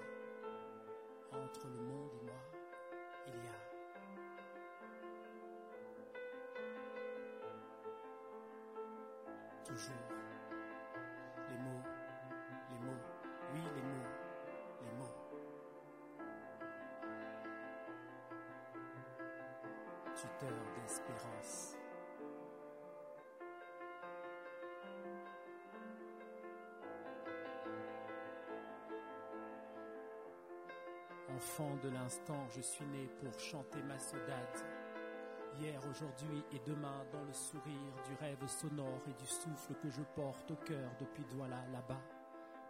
[1.31, 2.41] Entre le monde et moi,
[3.27, 3.59] il y a
[9.63, 10.28] toujours
[20.19, 21.77] Tuteur d'espérance.
[31.33, 34.35] Enfant de l'instant, je suis né pour chanter ma saudade.
[35.57, 37.63] Hier, aujourd'hui et demain, dans le sourire
[38.05, 42.01] du rêve sonore et du souffle que je porte au cœur depuis Douala là-bas,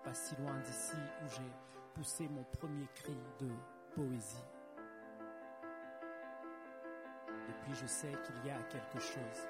[0.04, 1.52] pas si loin d'ici où j'ai
[1.96, 3.50] poussé mon premier cri de
[3.96, 4.59] poésie.
[7.72, 9.48] Je sais qu'il y a quelque chose.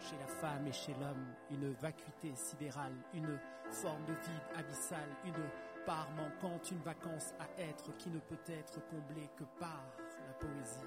[0.00, 3.38] Chez la femme et chez l'homme, une vacuité sidérale, une
[3.70, 8.80] forme de vide abyssal, une part manquante, une vacance à être qui ne peut être
[8.88, 9.84] comblée que par
[10.26, 10.80] la poésie.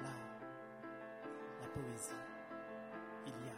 [0.00, 0.10] Là,
[1.62, 2.14] la poésie,
[3.26, 3.54] il y a.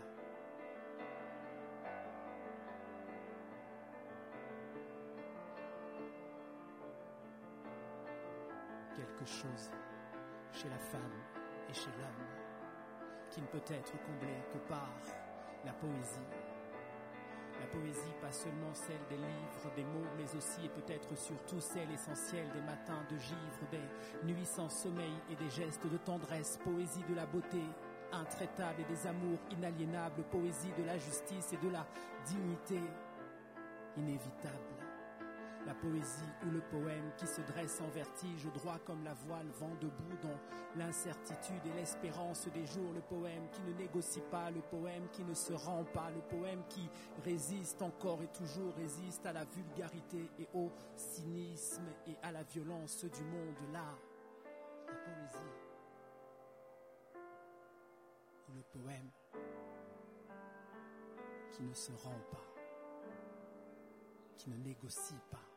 [8.97, 9.71] Quelque chose
[10.57, 11.21] chez la femme
[11.69, 12.27] et chez l'homme,
[13.31, 14.89] qui ne peut être comblé que par
[15.65, 16.31] la poésie.
[17.61, 21.91] La poésie, pas seulement celle des livres, des mots, mais aussi et peut-être surtout celle
[21.91, 27.05] essentielle des matins de givre, des nuits sans sommeil et des gestes de tendresse, poésie
[27.09, 27.63] de la beauté
[28.13, 31.87] intraitable et des amours inaliénables, poésie de la justice et de la
[32.27, 32.81] dignité
[33.97, 34.76] inévitable
[35.67, 39.75] la poésie ou le poème qui se dresse en vertige droit comme la voile vent
[39.81, 40.39] debout dans
[40.77, 45.35] l'incertitude et l'espérance des jours, le poème qui ne négocie pas, le poème qui ne
[45.35, 46.89] se rend pas, le poème qui
[47.25, 53.05] résiste encore et toujours résiste à la vulgarité et au cynisme et à la violence
[53.05, 53.57] du monde.
[53.73, 53.99] Là,
[54.87, 55.37] la poésie
[58.49, 59.11] ou le poème
[61.51, 62.47] qui ne se rend pas,
[64.39, 65.56] qui ne négocie pas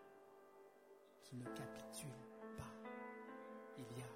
[1.33, 2.09] ne capitule
[2.57, 2.73] pas.
[3.77, 4.09] Il y a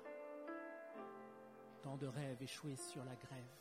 [1.81, 3.57] tant de rêves échoués sur la grève,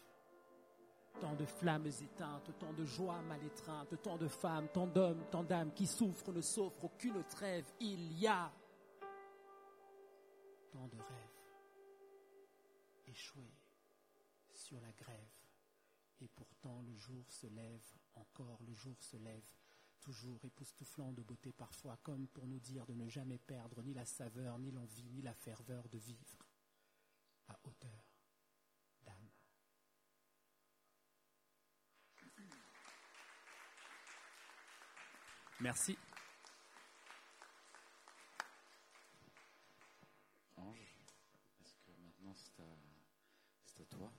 [1.21, 5.45] tant de flammes éteintes, tant de joies mal étreintes, tant de femmes, tant d'hommes, tant
[5.45, 7.71] d'âmes qui souffrent, ne s'offrent aucune trêve.
[7.81, 8.51] Il y a
[10.71, 11.33] tant de rêves
[13.07, 13.55] échoués
[14.55, 15.29] sur la grève.
[16.21, 17.83] Et pourtant le jour se lève,
[18.15, 19.45] encore le jour se lève
[20.03, 24.05] toujours époustouflant de beauté parfois, comme pour nous dire de ne jamais perdre ni la
[24.05, 26.39] saveur, ni l'envie, ni la ferveur de vivre
[27.49, 28.05] à hauteur
[29.05, 29.31] d'âme.
[35.61, 35.97] Merci.
[40.57, 40.99] Ange,
[41.61, 42.67] est-ce que maintenant c'est à,
[43.65, 44.13] c'est à toi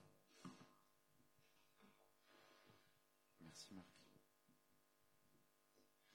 [3.42, 3.88] Merci Marc.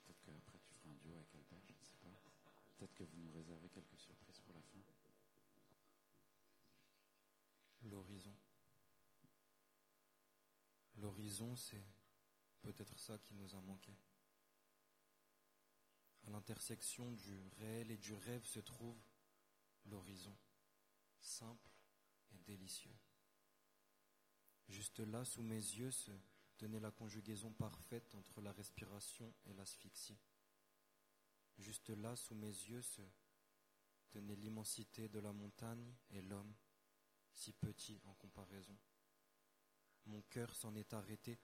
[0.07, 2.09] Peut-être qu'après tu feras un duo avec Albert, je ne sais pas.
[2.79, 4.79] Peut-être que vous nous réservez quelques surprises pour la fin.
[7.83, 8.35] L'horizon.
[11.57, 11.85] C'est
[12.63, 13.97] peut-être ça qui nous a manqué.
[16.27, 18.99] À l'intersection du réel et du rêve se trouve
[19.85, 20.37] l'horizon,
[21.21, 21.71] simple
[22.33, 22.97] et délicieux.
[24.69, 26.11] Juste là, sous mes yeux, se
[26.59, 30.19] tenait la conjugaison parfaite entre la respiration et l'asphyxie.
[31.57, 33.03] Juste là, sous mes yeux, se
[34.11, 36.53] tenait l'immensité de la montagne et l'homme,
[37.33, 38.77] si petit en comparaison.
[40.09, 41.39] Mon cœur s'en est arrêté.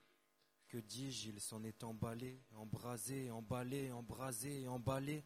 [0.68, 5.22] Que dis-je, il s'en est emballé, embrasé, emballé, embrasé, emballé,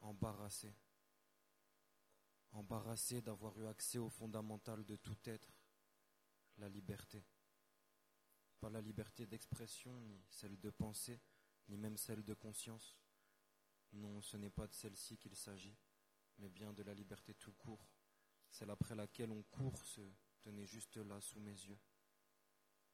[0.00, 0.74] embarrassé.
[2.52, 5.50] Embarrassé d'avoir eu accès au fondamental de tout être,
[6.58, 7.24] la liberté.
[8.60, 11.20] Pas la liberté d'expression, ni celle de pensée,
[11.68, 12.96] ni même celle de conscience.
[13.92, 15.76] Non, ce n'est pas de celle-ci qu'il s'agit,
[16.38, 17.88] mais bien de la liberté tout court,
[18.50, 20.02] celle après laquelle on court se
[20.42, 21.78] tenait juste là sous mes yeux.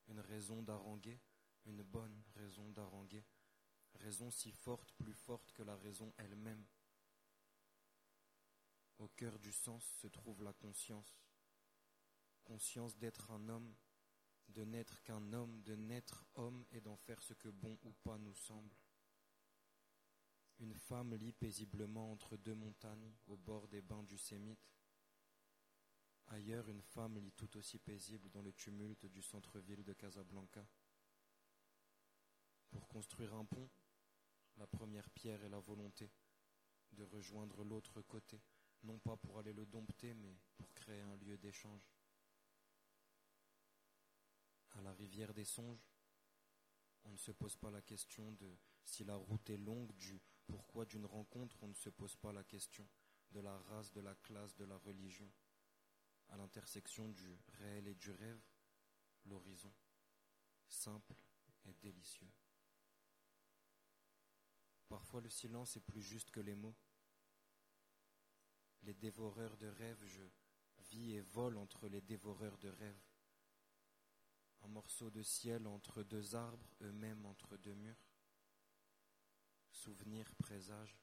[0.09, 1.20] Une raison d'haranguer,
[1.66, 3.24] une bonne raison d'haranguer,
[3.94, 6.64] raison si forte, plus forte que la raison elle-même.
[8.98, 11.18] Au cœur du sens se trouve la conscience,
[12.44, 13.74] conscience d'être un homme,
[14.48, 18.18] de n'être qu'un homme, de n'être homme et d'en faire ce que bon ou pas
[18.18, 18.74] nous semble.
[20.59, 24.70] Une femme lit paisiblement entre deux montagnes au bord des bains du Sémite.
[26.33, 30.66] Ailleurs, une femme lit tout aussi paisible dans le tumulte du centre-ville de Casablanca.
[32.70, 33.68] Pour construire un pont,
[34.57, 36.11] la première pierre est la volonté
[36.93, 38.41] de rejoindre l'autre côté,
[38.83, 41.87] non pas pour aller le dompter, mais pour créer un lieu d'échange.
[44.70, 45.87] À la rivière des songes,
[47.05, 50.87] on ne se pose pas la question de si la route est longue, du pourquoi
[50.87, 52.89] d'une rencontre, on ne se pose pas la question
[53.33, 55.30] de la race, de la classe, de la religion.
[56.33, 58.41] À l'intersection du réel et du rêve,
[59.26, 59.70] l'horizon,
[60.66, 61.14] simple
[61.66, 62.33] et délicieux.
[64.89, 66.74] Parfois le silence est plus juste que les mots.
[68.83, 70.22] Les dévoreurs de rêves, je
[70.91, 73.05] vis et vole entre les dévoreurs de rêves.
[74.62, 78.09] Un morceau de ciel entre deux arbres, eux-mêmes entre deux murs.
[79.70, 80.97] Souvenir, présage.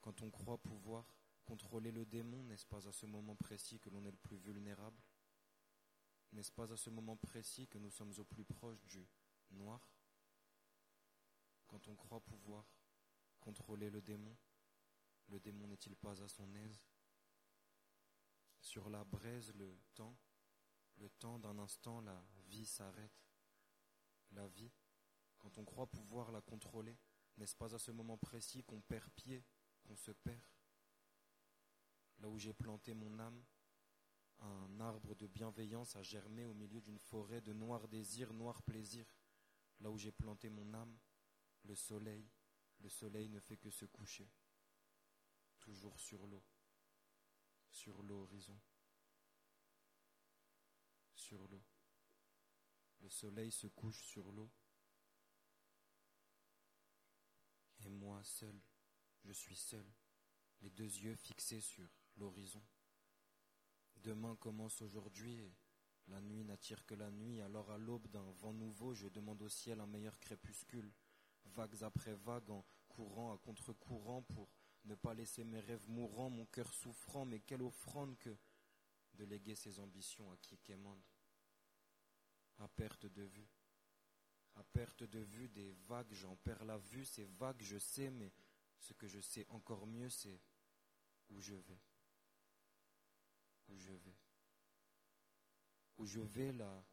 [0.00, 1.17] Quand on croit pouvoir
[1.48, 5.00] contrôler le démon, n'est-ce pas à ce moment précis que l'on est le plus vulnérable
[6.32, 9.08] N'est-ce pas à ce moment précis que nous sommes au plus proche du
[9.52, 9.80] noir
[11.66, 12.66] Quand on croit pouvoir
[13.40, 14.36] contrôler le démon,
[15.28, 16.82] le démon n'est-il pas à son aise
[18.60, 20.18] Sur la braise, le temps,
[20.98, 23.24] le temps d'un instant, la vie s'arrête.
[24.32, 24.70] La vie,
[25.38, 26.98] quand on croit pouvoir la contrôler,
[27.38, 29.46] n'est-ce pas à ce moment précis qu'on perd pied,
[29.82, 30.42] qu'on se perd
[32.20, 33.44] là où j'ai planté mon âme,
[34.40, 39.12] un arbre de bienveillance a germé au milieu d'une forêt de noirs désirs, noirs plaisirs.
[39.80, 40.98] Là où j'ai planté mon âme,
[41.64, 42.28] le soleil,
[42.80, 44.28] le soleil ne fait que se coucher,
[45.60, 46.42] toujours sur l'eau,
[47.70, 48.58] sur l'horizon,
[51.14, 51.62] sur l'eau.
[53.00, 54.50] Le soleil se couche sur l'eau.
[57.84, 58.60] Et moi seul,
[59.24, 59.86] je suis seul,
[60.60, 61.88] les deux yeux fixés sur
[62.18, 62.62] l'horizon.
[63.96, 65.50] Demain commence aujourd'hui
[66.08, 67.40] la nuit n'attire que la nuit.
[67.40, 70.90] Alors à l'aube d'un vent nouveau, je demande au ciel un meilleur crépuscule,
[71.44, 74.48] vagues après vagues, en courant à contre-courant pour
[74.84, 77.24] ne pas laisser mes rêves mourants, mon cœur souffrant.
[77.24, 78.34] Mais quelle offrande que
[79.14, 81.02] de léguer ses ambitions à qui quémande,
[82.58, 83.48] à perte de vue.
[84.54, 88.32] À perte de vue des vagues, j'en perds la vue, ces vagues je sais, mais
[88.78, 90.40] ce que je sais encore mieux, c'est
[91.30, 91.80] où je vais
[93.68, 94.16] où je vais.
[95.98, 96.84] Où je vais, la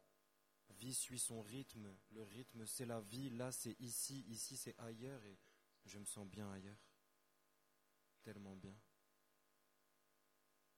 [0.70, 1.96] vie suit son rythme.
[2.12, 3.30] Le rythme, c'est la vie.
[3.30, 4.26] Là, c'est ici.
[4.28, 5.24] Ici, c'est ailleurs.
[5.26, 5.38] Et
[5.86, 6.80] je me sens bien ailleurs.
[8.24, 8.76] Tellement bien.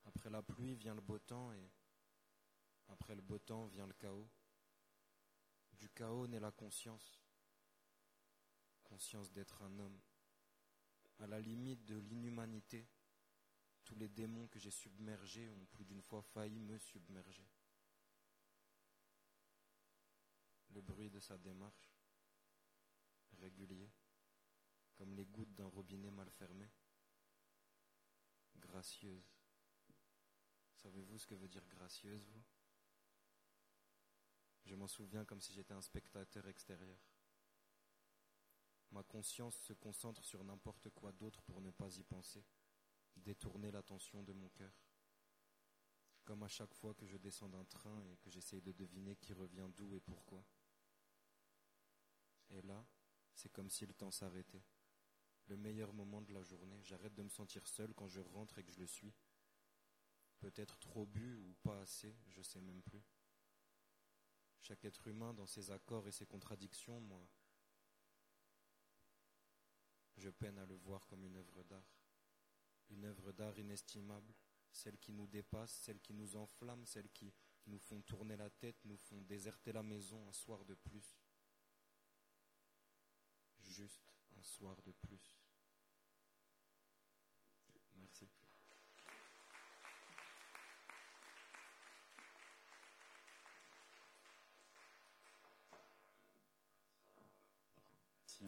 [0.06, 1.70] Après la pluie vient le beau temps et
[2.88, 4.30] après le beau temps vient le chaos.
[5.74, 7.20] Du chaos naît la conscience.
[8.84, 10.00] Conscience d'être un homme.
[11.20, 12.88] À la limite de l'inhumanité
[13.88, 17.48] tous les démons que j'ai submergés ont plus d'une fois failli me submerger.
[20.72, 21.96] Le bruit de sa démarche,
[23.40, 23.90] régulier,
[24.96, 26.70] comme les gouttes d'un robinet mal fermé,
[28.58, 29.34] gracieuse.
[30.76, 32.44] Savez-vous ce que veut dire gracieuse, vous?
[34.66, 37.00] Je m'en souviens comme si j'étais un spectateur extérieur.
[38.92, 42.44] Ma conscience se concentre sur n'importe quoi d'autre pour ne pas y penser
[43.18, 44.74] détourner l'attention de mon cœur.
[46.24, 49.34] Comme à chaque fois que je descends d'un train et que j'essaye de deviner qui
[49.34, 50.46] revient d'où et pourquoi.
[52.50, 52.86] Et là,
[53.34, 54.64] c'est comme si le temps s'arrêtait.
[55.48, 58.64] Le meilleur moment de la journée, j'arrête de me sentir seul quand je rentre et
[58.64, 59.14] que je le suis.
[60.40, 63.04] Peut-être trop bu ou pas assez, je sais même plus.
[64.60, 67.26] Chaque être humain dans ses accords et ses contradictions, moi,
[70.18, 71.98] je peine à le voir comme une œuvre d'art
[72.90, 74.34] une œuvre d'art inestimable,
[74.72, 77.34] celle qui nous dépasse, celle qui nous enflamme, celle qui
[77.66, 81.18] nous font tourner la tête, nous font déserter la maison un soir de plus.
[83.64, 85.38] Juste un soir de plus.
[87.96, 88.30] Merci.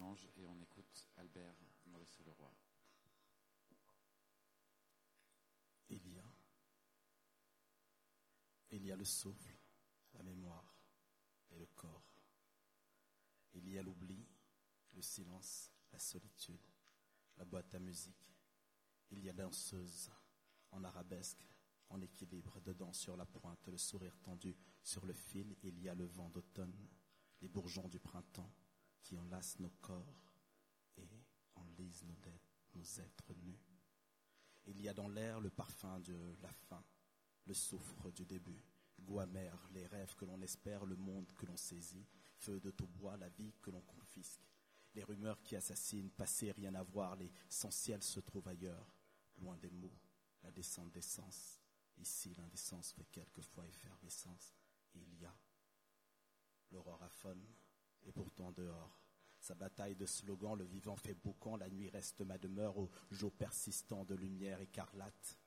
[0.02, 1.56] Ange et on écoute Albert
[1.88, 2.54] Maurice Leroy.
[5.90, 6.24] il y a.
[8.72, 9.56] Il y a le souffle,
[10.16, 10.76] la mémoire
[11.52, 12.10] et le corps.
[13.54, 14.28] Il y a l'oubli,
[14.94, 16.66] le silence, la solitude,
[17.38, 18.36] la boîte à musique.
[19.12, 20.10] Il y a danseuse
[20.72, 21.48] en arabesque,
[21.90, 25.56] en équilibre, dedans sur la pointe, le sourire tendu sur le fil.
[25.62, 26.90] Il y a le vent d'automne,
[27.42, 28.52] les bourgeons du printemps
[29.04, 30.34] qui enlacent nos corps
[30.98, 31.08] et
[31.54, 32.18] enlisent nos,
[32.74, 33.62] nos êtres nus.
[34.66, 36.84] Il y a dans l'air le parfum de la fin,
[37.46, 38.64] le soufre du début,
[39.00, 42.06] goût amer, les rêves que l'on espère, le monde que l'on saisit,
[42.38, 44.50] feu de tout bois, la vie que l'on confisque,
[44.96, 48.96] les rumeurs qui assassinent, passé, rien à voir, l'essentiel se trouve ailleurs,
[49.38, 50.00] loin des mots,
[50.44, 51.60] la descente d'essence.
[51.98, 54.56] Ici, l'indécence fait quelquefois effervescence.
[54.96, 55.36] Il y a
[56.72, 57.46] l'aurore aphone,
[58.06, 59.02] et pourtant dehors,
[59.40, 63.34] sa bataille de slogans, le vivant fait boucan, la nuit reste ma demeure au jour
[63.34, 65.38] persistant de lumière écarlate.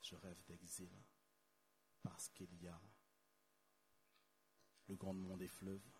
[0.00, 0.90] Je rêve d'exil
[2.06, 2.80] parce qu'il y a
[4.86, 5.90] le grand monde des fleuves,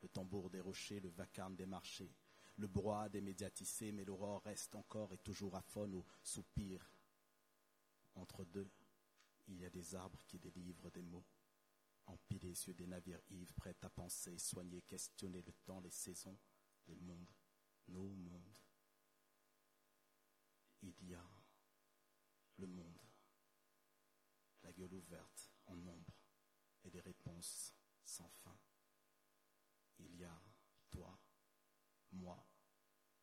[0.00, 2.14] le tambour des rochers, le vacarme des marchés,
[2.56, 6.88] le broie des médiaticés, mais l'aurore reste encore et toujours aphone au soupir.
[8.14, 8.70] Entre deux,
[9.48, 11.26] il y a des arbres qui délivrent des mots
[12.06, 16.38] empilés sur des navires ivres, prêts à penser, soigner, questionner le temps, les saisons,
[16.86, 17.32] les mondes,
[17.88, 18.54] nos mondes.
[20.82, 21.26] Il y a
[22.58, 23.00] le monde,
[24.62, 25.35] la gueule ouverte
[25.66, 26.18] en ombre
[26.84, 28.58] et des réponses sans fin.
[29.98, 30.42] Il y a
[30.90, 31.18] toi,
[32.12, 32.46] moi,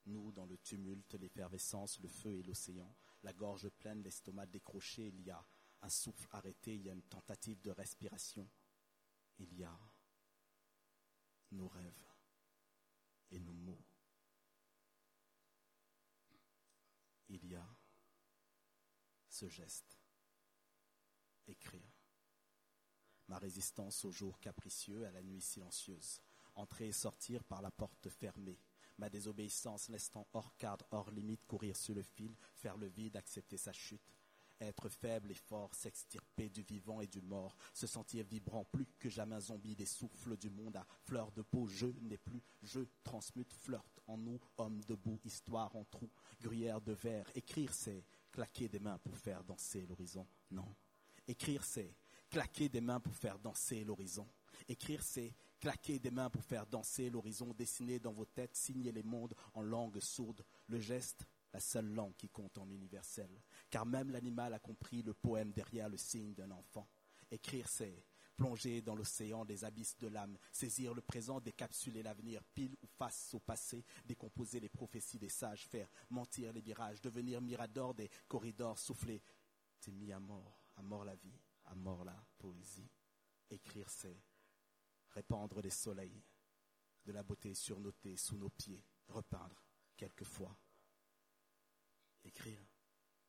[0.06, 5.22] nous dans le tumulte, l'effervescence, le feu et l'océan, la gorge pleine, l'estomac décroché, il
[5.22, 5.46] y a
[5.82, 8.50] un souffle arrêté, il y a une tentative de respiration,
[9.40, 9.80] il y a
[11.52, 12.08] nos rêves
[13.32, 13.84] et nos mots.
[17.30, 17.68] Il y a
[19.30, 20.00] ce geste.
[21.48, 21.93] Écrire.
[23.34, 26.22] Ma résistance au jour capricieux, à la nuit silencieuse.
[26.54, 28.60] Entrer et sortir par la porte fermée.
[29.00, 33.58] Ma désobéissance laissant hors cadre, hors limite, courir sur le fil, faire le vide, accepter
[33.58, 34.14] sa chute
[34.62, 39.10] être faible et fort, s'extirper du vivant et du mort, se sentir vibrant plus que
[39.10, 41.66] jamais zombie des souffles du monde à fleur de peau.
[41.66, 46.08] Je n'ai plus, je transmute, flirte en nous, homme debout, histoire en trou,
[46.40, 47.30] gruyère de verre.
[47.34, 50.28] Écrire, c'est claquer des mains pour faire danser l'horizon.
[50.52, 50.76] Non.
[51.28, 51.96] Écrire, c'est
[52.34, 54.28] claquer des mains pour faire danser l'horizon.
[54.68, 59.04] Écrire, c'est claquer des mains pour faire danser l'horizon, dessiner dans vos têtes, signer les
[59.04, 60.44] mondes en langue sourde.
[60.66, 63.30] Le geste, la seule langue qui compte en universel.
[63.70, 66.88] Car même l'animal a compris le poème derrière le signe d'un enfant.
[67.30, 68.04] Écrire, c'est
[68.36, 73.32] plonger dans l'océan des abysses de l'âme, saisir le présent, décapsuler l'avenir, pile ou face
[73.36, 78.80] au passé, décomposer les prophéties des sages, faire mentir les mirages, devenir mirador des corridors,
[78.80, 79.22] souffler.
[79.80, 81.40] T'es mis à mort, à mort la vie,
[81.74, 82.92] à mort la poésie.
[83.50, 84.24] Écrire, c'est
[85.10, 86.24] répandre des soleils,
[87.04, 89.66] de la beauté surnotée sous nos pieds, repeindre
[89.98, 90.56] quelquefois
[92.24, 92.66] Écrire,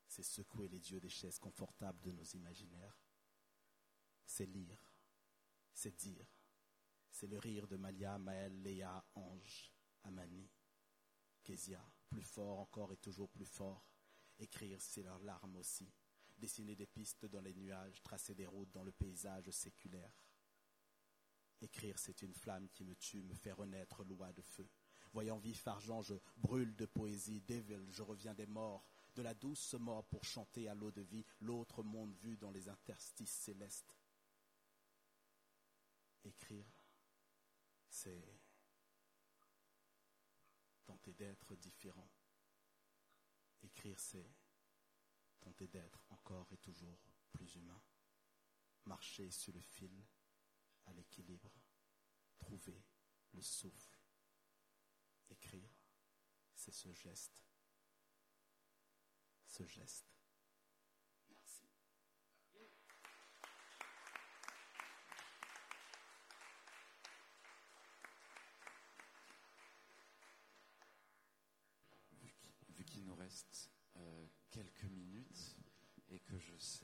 [0.07, 2.97] c'est secouer les dieux des chaises confortables de nos imaginaires.
[4.25, 4.93] C'est lire,
[5.73, 6.33] c'est dire.
[7.11, 9.73] C'est le rire de Malia, Maël, Léa, Ange,
[10.05, 10.49] Amani,
[11.43, 13.89] Kézia, plus fort encore et toujours plus fort.
[14.39, 15.93] Écrire, c'est leurs larmes aussi.
[16.45, 20.13] Dessiner des pistes dans les nuages, tracer des routes dans le paysage séculaire.
[21.63, 24.69] Écrire, c'est une flamme qui me tue, me fait renaître loi de feu.
[25.15, 28.85] Voyant vif argent, je brûle de poésie, dévile, je reviens des morts,
[29.15, 32.69] de la douce mort pour chanter à l'eau de vie l'autre monde vu dans les
[32.69, 33.97] interstices célestes.
[36.25, 36.71] Écrire,
[37.89, 38.23] c'est
[40.85, 42.11] tenter d'être différent.
[43.63, 44.31] Écrire, c'est
[45.53, 47.01] d'être encore et toujours
[47.33, 47.83] plus humain.
[48.87, 50.05] Marcher sur le fil
[50.85, 51.53] à l'équilibre.
[52.39, 52.85] Trouver
[53.33, 53.99] le souffle
[55.31, 55.71] écrire,
[56.55, 57.47] c'est ce geste.
[59.47, 60.14] Ce geste.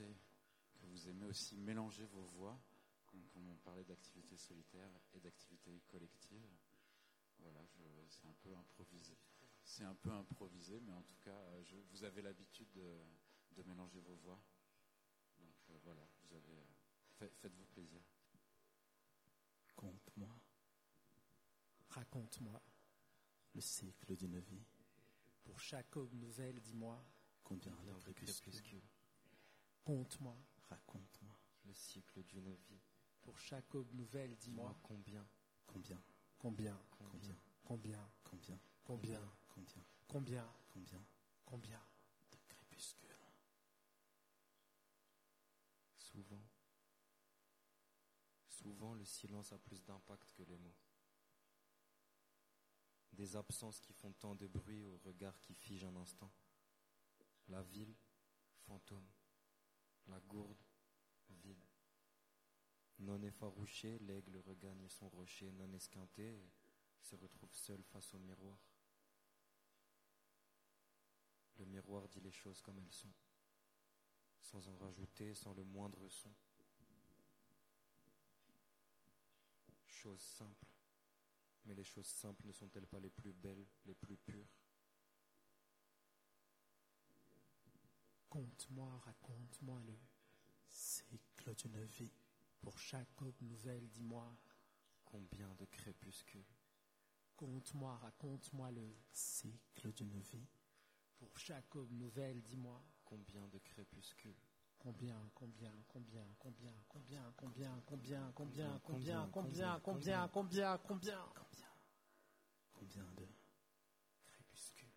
[0.01, 2.59] Que je sais que vous aimez aussi mélanger vos voix,
[3.05, 6.47] comme on parlait d'activité solitaire et d'activité collective,
[7.39, 7.65] voilà,
[8.09, 9.17] c'est un peu improvisé.
[9.63, 14.15] C'est un peu improvisé, mais en tout cas, je, vous avez l'habitude de, mélanger vos
[14.15, 14.41] voix.
[15.37, 18.01] Donc euh, voilà, vous avez, euh, faites-vous plaisir.
[19.75, 20.35] Conte-moi.
[21.89, 22.61] Raconte-moi.
[23.53, 24.65] Le cycle d'une vie.
[25.43, 27.03] Pour chaque aube nouvelle, dis-moi.
[27.43, 29.00] Combien de crépuscules Conte-moi.
[29.85, 30.37] Raconte-moi.
[31.65, 32.81] Le cycle d'une vie.
[33.21, 34.77] Pour chaque aube nouvelle, dis-moi.
[34.83, 35.27] combien
[35.67, 36.01] Combien
[36.39, 39.21] Combien Combien Combien Combien Combien
[39.53, 41.05] Combien Combien Combien
[41.45, 41.81] Combien
[42.31, 43.27] de crépuscules
[45.95, 46.43] Souvent.
[48.47, 50.75] Souvent, le silence a plus d'impact que les mots.
[53.13, 56.31] Des absences qui font tant de bruit au regard qui fige un instant.
[57.47, 57.95] La ville,
[58.65, 59.07] fantôme.
[60.07, 60.63] La gourde,
[61.29, 61.65] vide.
[62.99, 66.51] Non effarouché, l'aigle regagne son rocher non esquinté et
[67.01, 68.59] se retrouve seul face au miroir.
[71.57, 73.13] Le miroir dit les choses comme elles sont,
[74.41, 76.33] sans en rajouter, sans le moindre son.
[79.85, 80.67] Choses simples,
[81.65, 84.60] mais les choses simples ne sont-elles pas les plus belles, les plus pures?
[88.31, 89.99] Conte-moi, raconte-moi le
[90.69, 92.13] cycle d'une vie.
[92.61, 94.37] Pour chaque aube nouvelle, dis-moi.
[95.03, 96.47] Combien de crépuscules
[97.35, 100.47] Conte-moi, raconte-moi le cycle d'une vie.
[101.17, 102.81] Pour chaque aube nouvelle, dis-moi.
[103.03, 104.39] Combien de crépuscules
[104.79, 111.17] Combien, combien, combien, combien, combien, combien, combien, combien, combien, combien, combien, combien, combien, combien,
[112.73, 113.27] combien de
[114.23, 114.87] crépuscules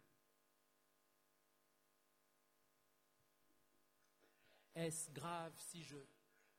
[4.74, 5.96] Est-ce grave si je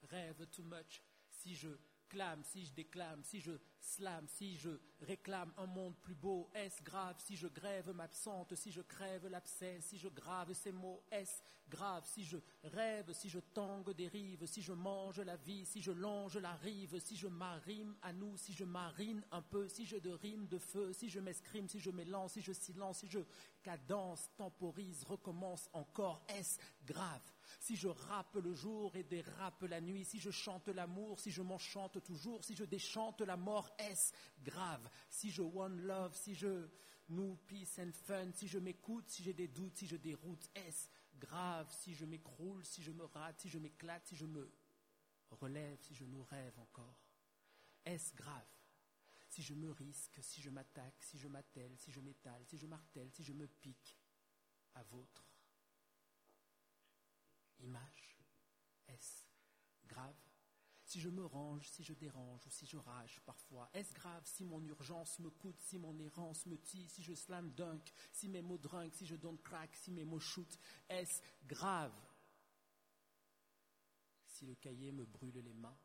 [0.03, 1.69] rêve too much, si je
[2.07, 4.69] clame, si je déclame, si je slame, si je
[5.01, 9.79] réclame un monde plus beau, est-ce grave si je grève m'absente, si je crève l'abcès,
[9.81, 14.45] si je grave ces mots, est-ce grave si je rêve, si je tangue des rives,
[14.45, 18.37] si je mange la vie, si je longe la rive, si je m'arrime à nous,
[18.37, 21.79] si je marine un peu, si je de rime de feu, si je m'escrime, si
[21.79, 23.19] je m'élance, si je silence, si je
[23.63, 30.05] cadence, temporise, recommence encore, est-ce grave Si je rappe le jour et dérape la nuit,
[30.05, 34.89] si je chante l'amour, si je m'enchante toujours, si je déchante la mort, est-ce grave
[35.09, 36.67] Si je one love, si je
[37.09, 40.89] nous peace and fun, si je m'écoute, si j'ai des doutes, si je déroute, est-ce
[41.17, 44.51] grave Si je m'écroule, si je me rate, si je m'éclate, si je me
[45.29, 47.05] relève, si je nous rêve encore,
[47.85, 48.45] est-ce grave
[49.27, 52.67] si je me risque, si je m'attaque, si je m'attelle, si je m'étale, si je
[52.67, 53.97] martèle, si je me pique
[54.75, 55.34] à votre
[57.59, 58.17] image
[58.87, 59.25] Est-ce
[59.87, 60.15] grave?
[60.85, 64.45] Si je me range, si je dérange ou si je rage parfois, est-ce grave si
[64.45, 68.41] mon urgence me coûte, si mon errance me tue, si je slam dunk, si mes
[68.41, 71.91] mots drunk, si je donne crack, si mes mots shoot, est-ce grave
[74.27, 75.77] Si le cahier me brûle les mains?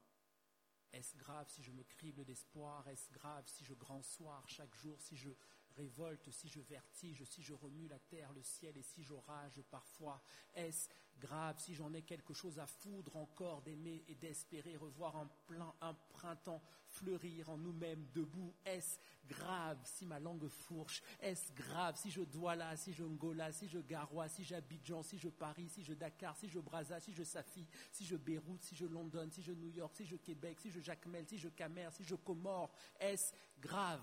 [0.92, 2.86] Est-ce grave si je me crible d'espoir?
[2.88, 5.30] Est-ce grave si je grand soir chaque jour, si je
[5.76, 10.22] révolte, si je vertige, si je remue la terre, le ciel et si j'orage parfois
[10.54, 15.28] Est-ce grave si j'en ai quelque chose à foudre encore d'aimer et d'espérer revoir en
[15.46, 21.96] plein un printemps fleurir en nous-mêmes debout Est-ce grave si ma langue fourche Est-ce grave
[21.96, 25.84] si je Douala, si je Ngola, si je Garoua, si j'Abidjan, si je Paris, si
[25.84, 29.42] je Dakar, si je Brazza, si je Safi, si je Beyrouth, si je London, si
[29.42, 32.72] je New York, si je Québec, si je Jacmel, si je Camer, si je Comore
[32.98, 34.02] Est-ce grave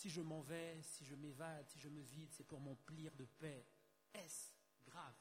[0.00, 3.26] si je m'en vais, si je m'évade, si je me vide, c'est pour m'emplir de
[3.38, 3.66] paix.
[4.14, 4.50] Est-ce
[4.86, 5.14] grave?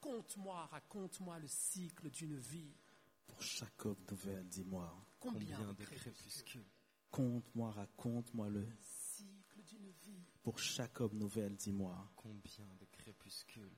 [0.00, 2.74] Conte-moi, raconte-moi le cycle d'une vie.
[3.28, 4.92] Pour chaque aube nouvelle, dis-moi.
[5.20, 6.66] Combien, Combien de crépuscules?
[7.08, 8.66] Conte-moi, raconte-moi le.
[8.80, 10.24] Cycle d'une vie.
[10.42, 12.10] Pour chaque aube nouvelle, dis-moi.
[12.16, 13.76] Combien de crépuscules?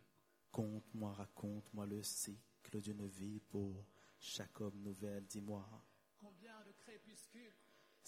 [0.50, 3.40] Conte-moi, raconte-moi le cycle d'une vie.
[3.40, 3.84] Pour
[4.18, 5.68] chaque homme nouvelle, dis-moi.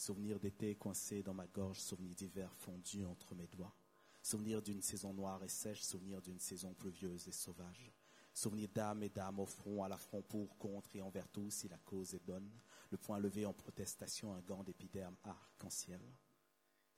[0.02, 3.72] Souvenir d'été coincé dans ma gorge, souvenir d'hiver fondu entre mes doigts.
[4.20, 7.92] Souvenir d'une saison noire et sèche, souvenir d'une saison pluvieuse et sauvage.
[8.34, 11.68] Souvenir d'âme et d'âme au front, à la front pour, contre et envers tous, si
[11.68, 12.50] la cause est bonne.
[12.90, 16.02] Le poing levé en protestation, un gant d'épiderme arc-en-ciel.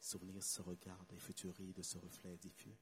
[0.01, 2.79] Souvenir se regarde et futurie de ce reflet diffus.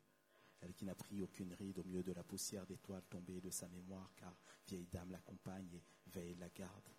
[0.60, 3.66] Elle qui n'a pris aucune ride au milieu de la poussière d'étoiles tombées de sa
[3.66, 6.90] mémoire, car vieille dame l'accompagne et veille la garde.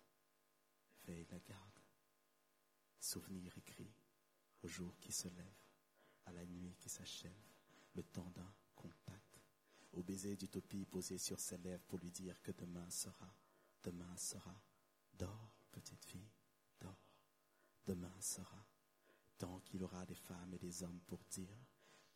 [1.06, 1.73] Veille la garde.
[3.04, 3.92] Souvenir écrit
[4.62, 5.58] au jour qui se lève,
[6.24, 7.52] à la nuit qui s'achève,
[7.92, 9.42] le temps d'un contact,
[9.92, 13.30] au baiser d'utopie posé sur ses lèvres pour lui dire que demain sera,
[13.82, 14.58] demain sera,
[15.12, 16.32] dors petite fille,
[16.80, 17.04] dors,
[17.84, 18.66] demain sera,
[19.36, 21.58] tant qu'il aura des femmes et des hommes pour dire,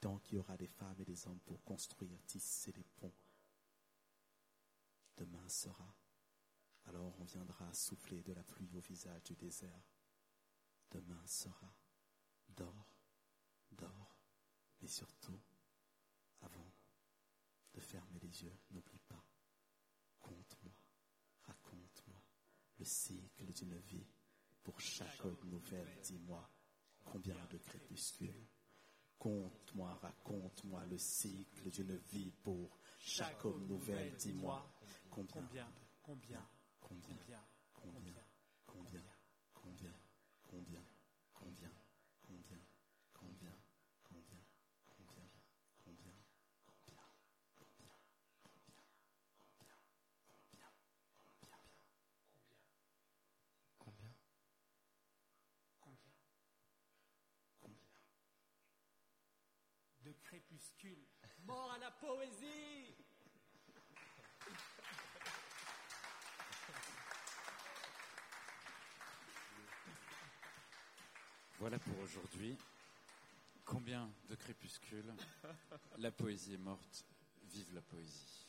[0.01, 3.15] tant qu'il y aura des femmes et des hommes pour construire, tisser des ponts,
[5.19, 5.95] demain sera,
[6.87, 9.85] alors on viendra souffler de la pluie au visage du désert,
[10.91, 11.75] demain sera.
[12.49, 12.89] Dors,
[13.73, 14.19] dors,
[14.81, 15.39] mais surtout,
[16.41, 16.73] avant
[17.73, 19.25] de fermer les yeux, n'oublie pas,
[20.19, 20.75] conte-moi,
[21.43, 22.23] raconte-moi
[22.79, 24.07] le cycle d'une vie.
[24.63, 26.51] Pour chaque aube nouvelle, dis-moi
[27.05, 28.49] combien de crépuscules.
[29.19, 32.31] Conte-moi, raconte-moi le cycle d'une vie.
[32.43, 34.73] Pour chaque aube nouvelle, dis-moi
[35.11, 35.71] combien, Combien
[36.03, 36.49] Combien
[36.81, 38.15] combien, Combien
[38.67, 39.05] combien,
[39.53, 39.98] combien,
[40.49, 40.83] combien,
[41.35, 41.71] combien,
[42.21, 42.61] combien,
[43.13, 43.55] combien,
[44.03, 44.43] combien,
[44.97, 45.31] combien,
[45.85, 46.15] combien,
[46.65, 46.75] combien,
[47.63, 47.95] combien,
[53.79, 54.15] Combien
[57.61, 57.79] Combien
[60.01, 61.07] De crépuscule.
[61.45, 62.97] Mort à la poésie
[71.59, 72.57] Voilà pour aujourd'hui.
[73.65, 75.13] Combien de crépuscules
[75.99, 77.05] La poésie est morte?
[77.53, 78.48] Vive la poésie.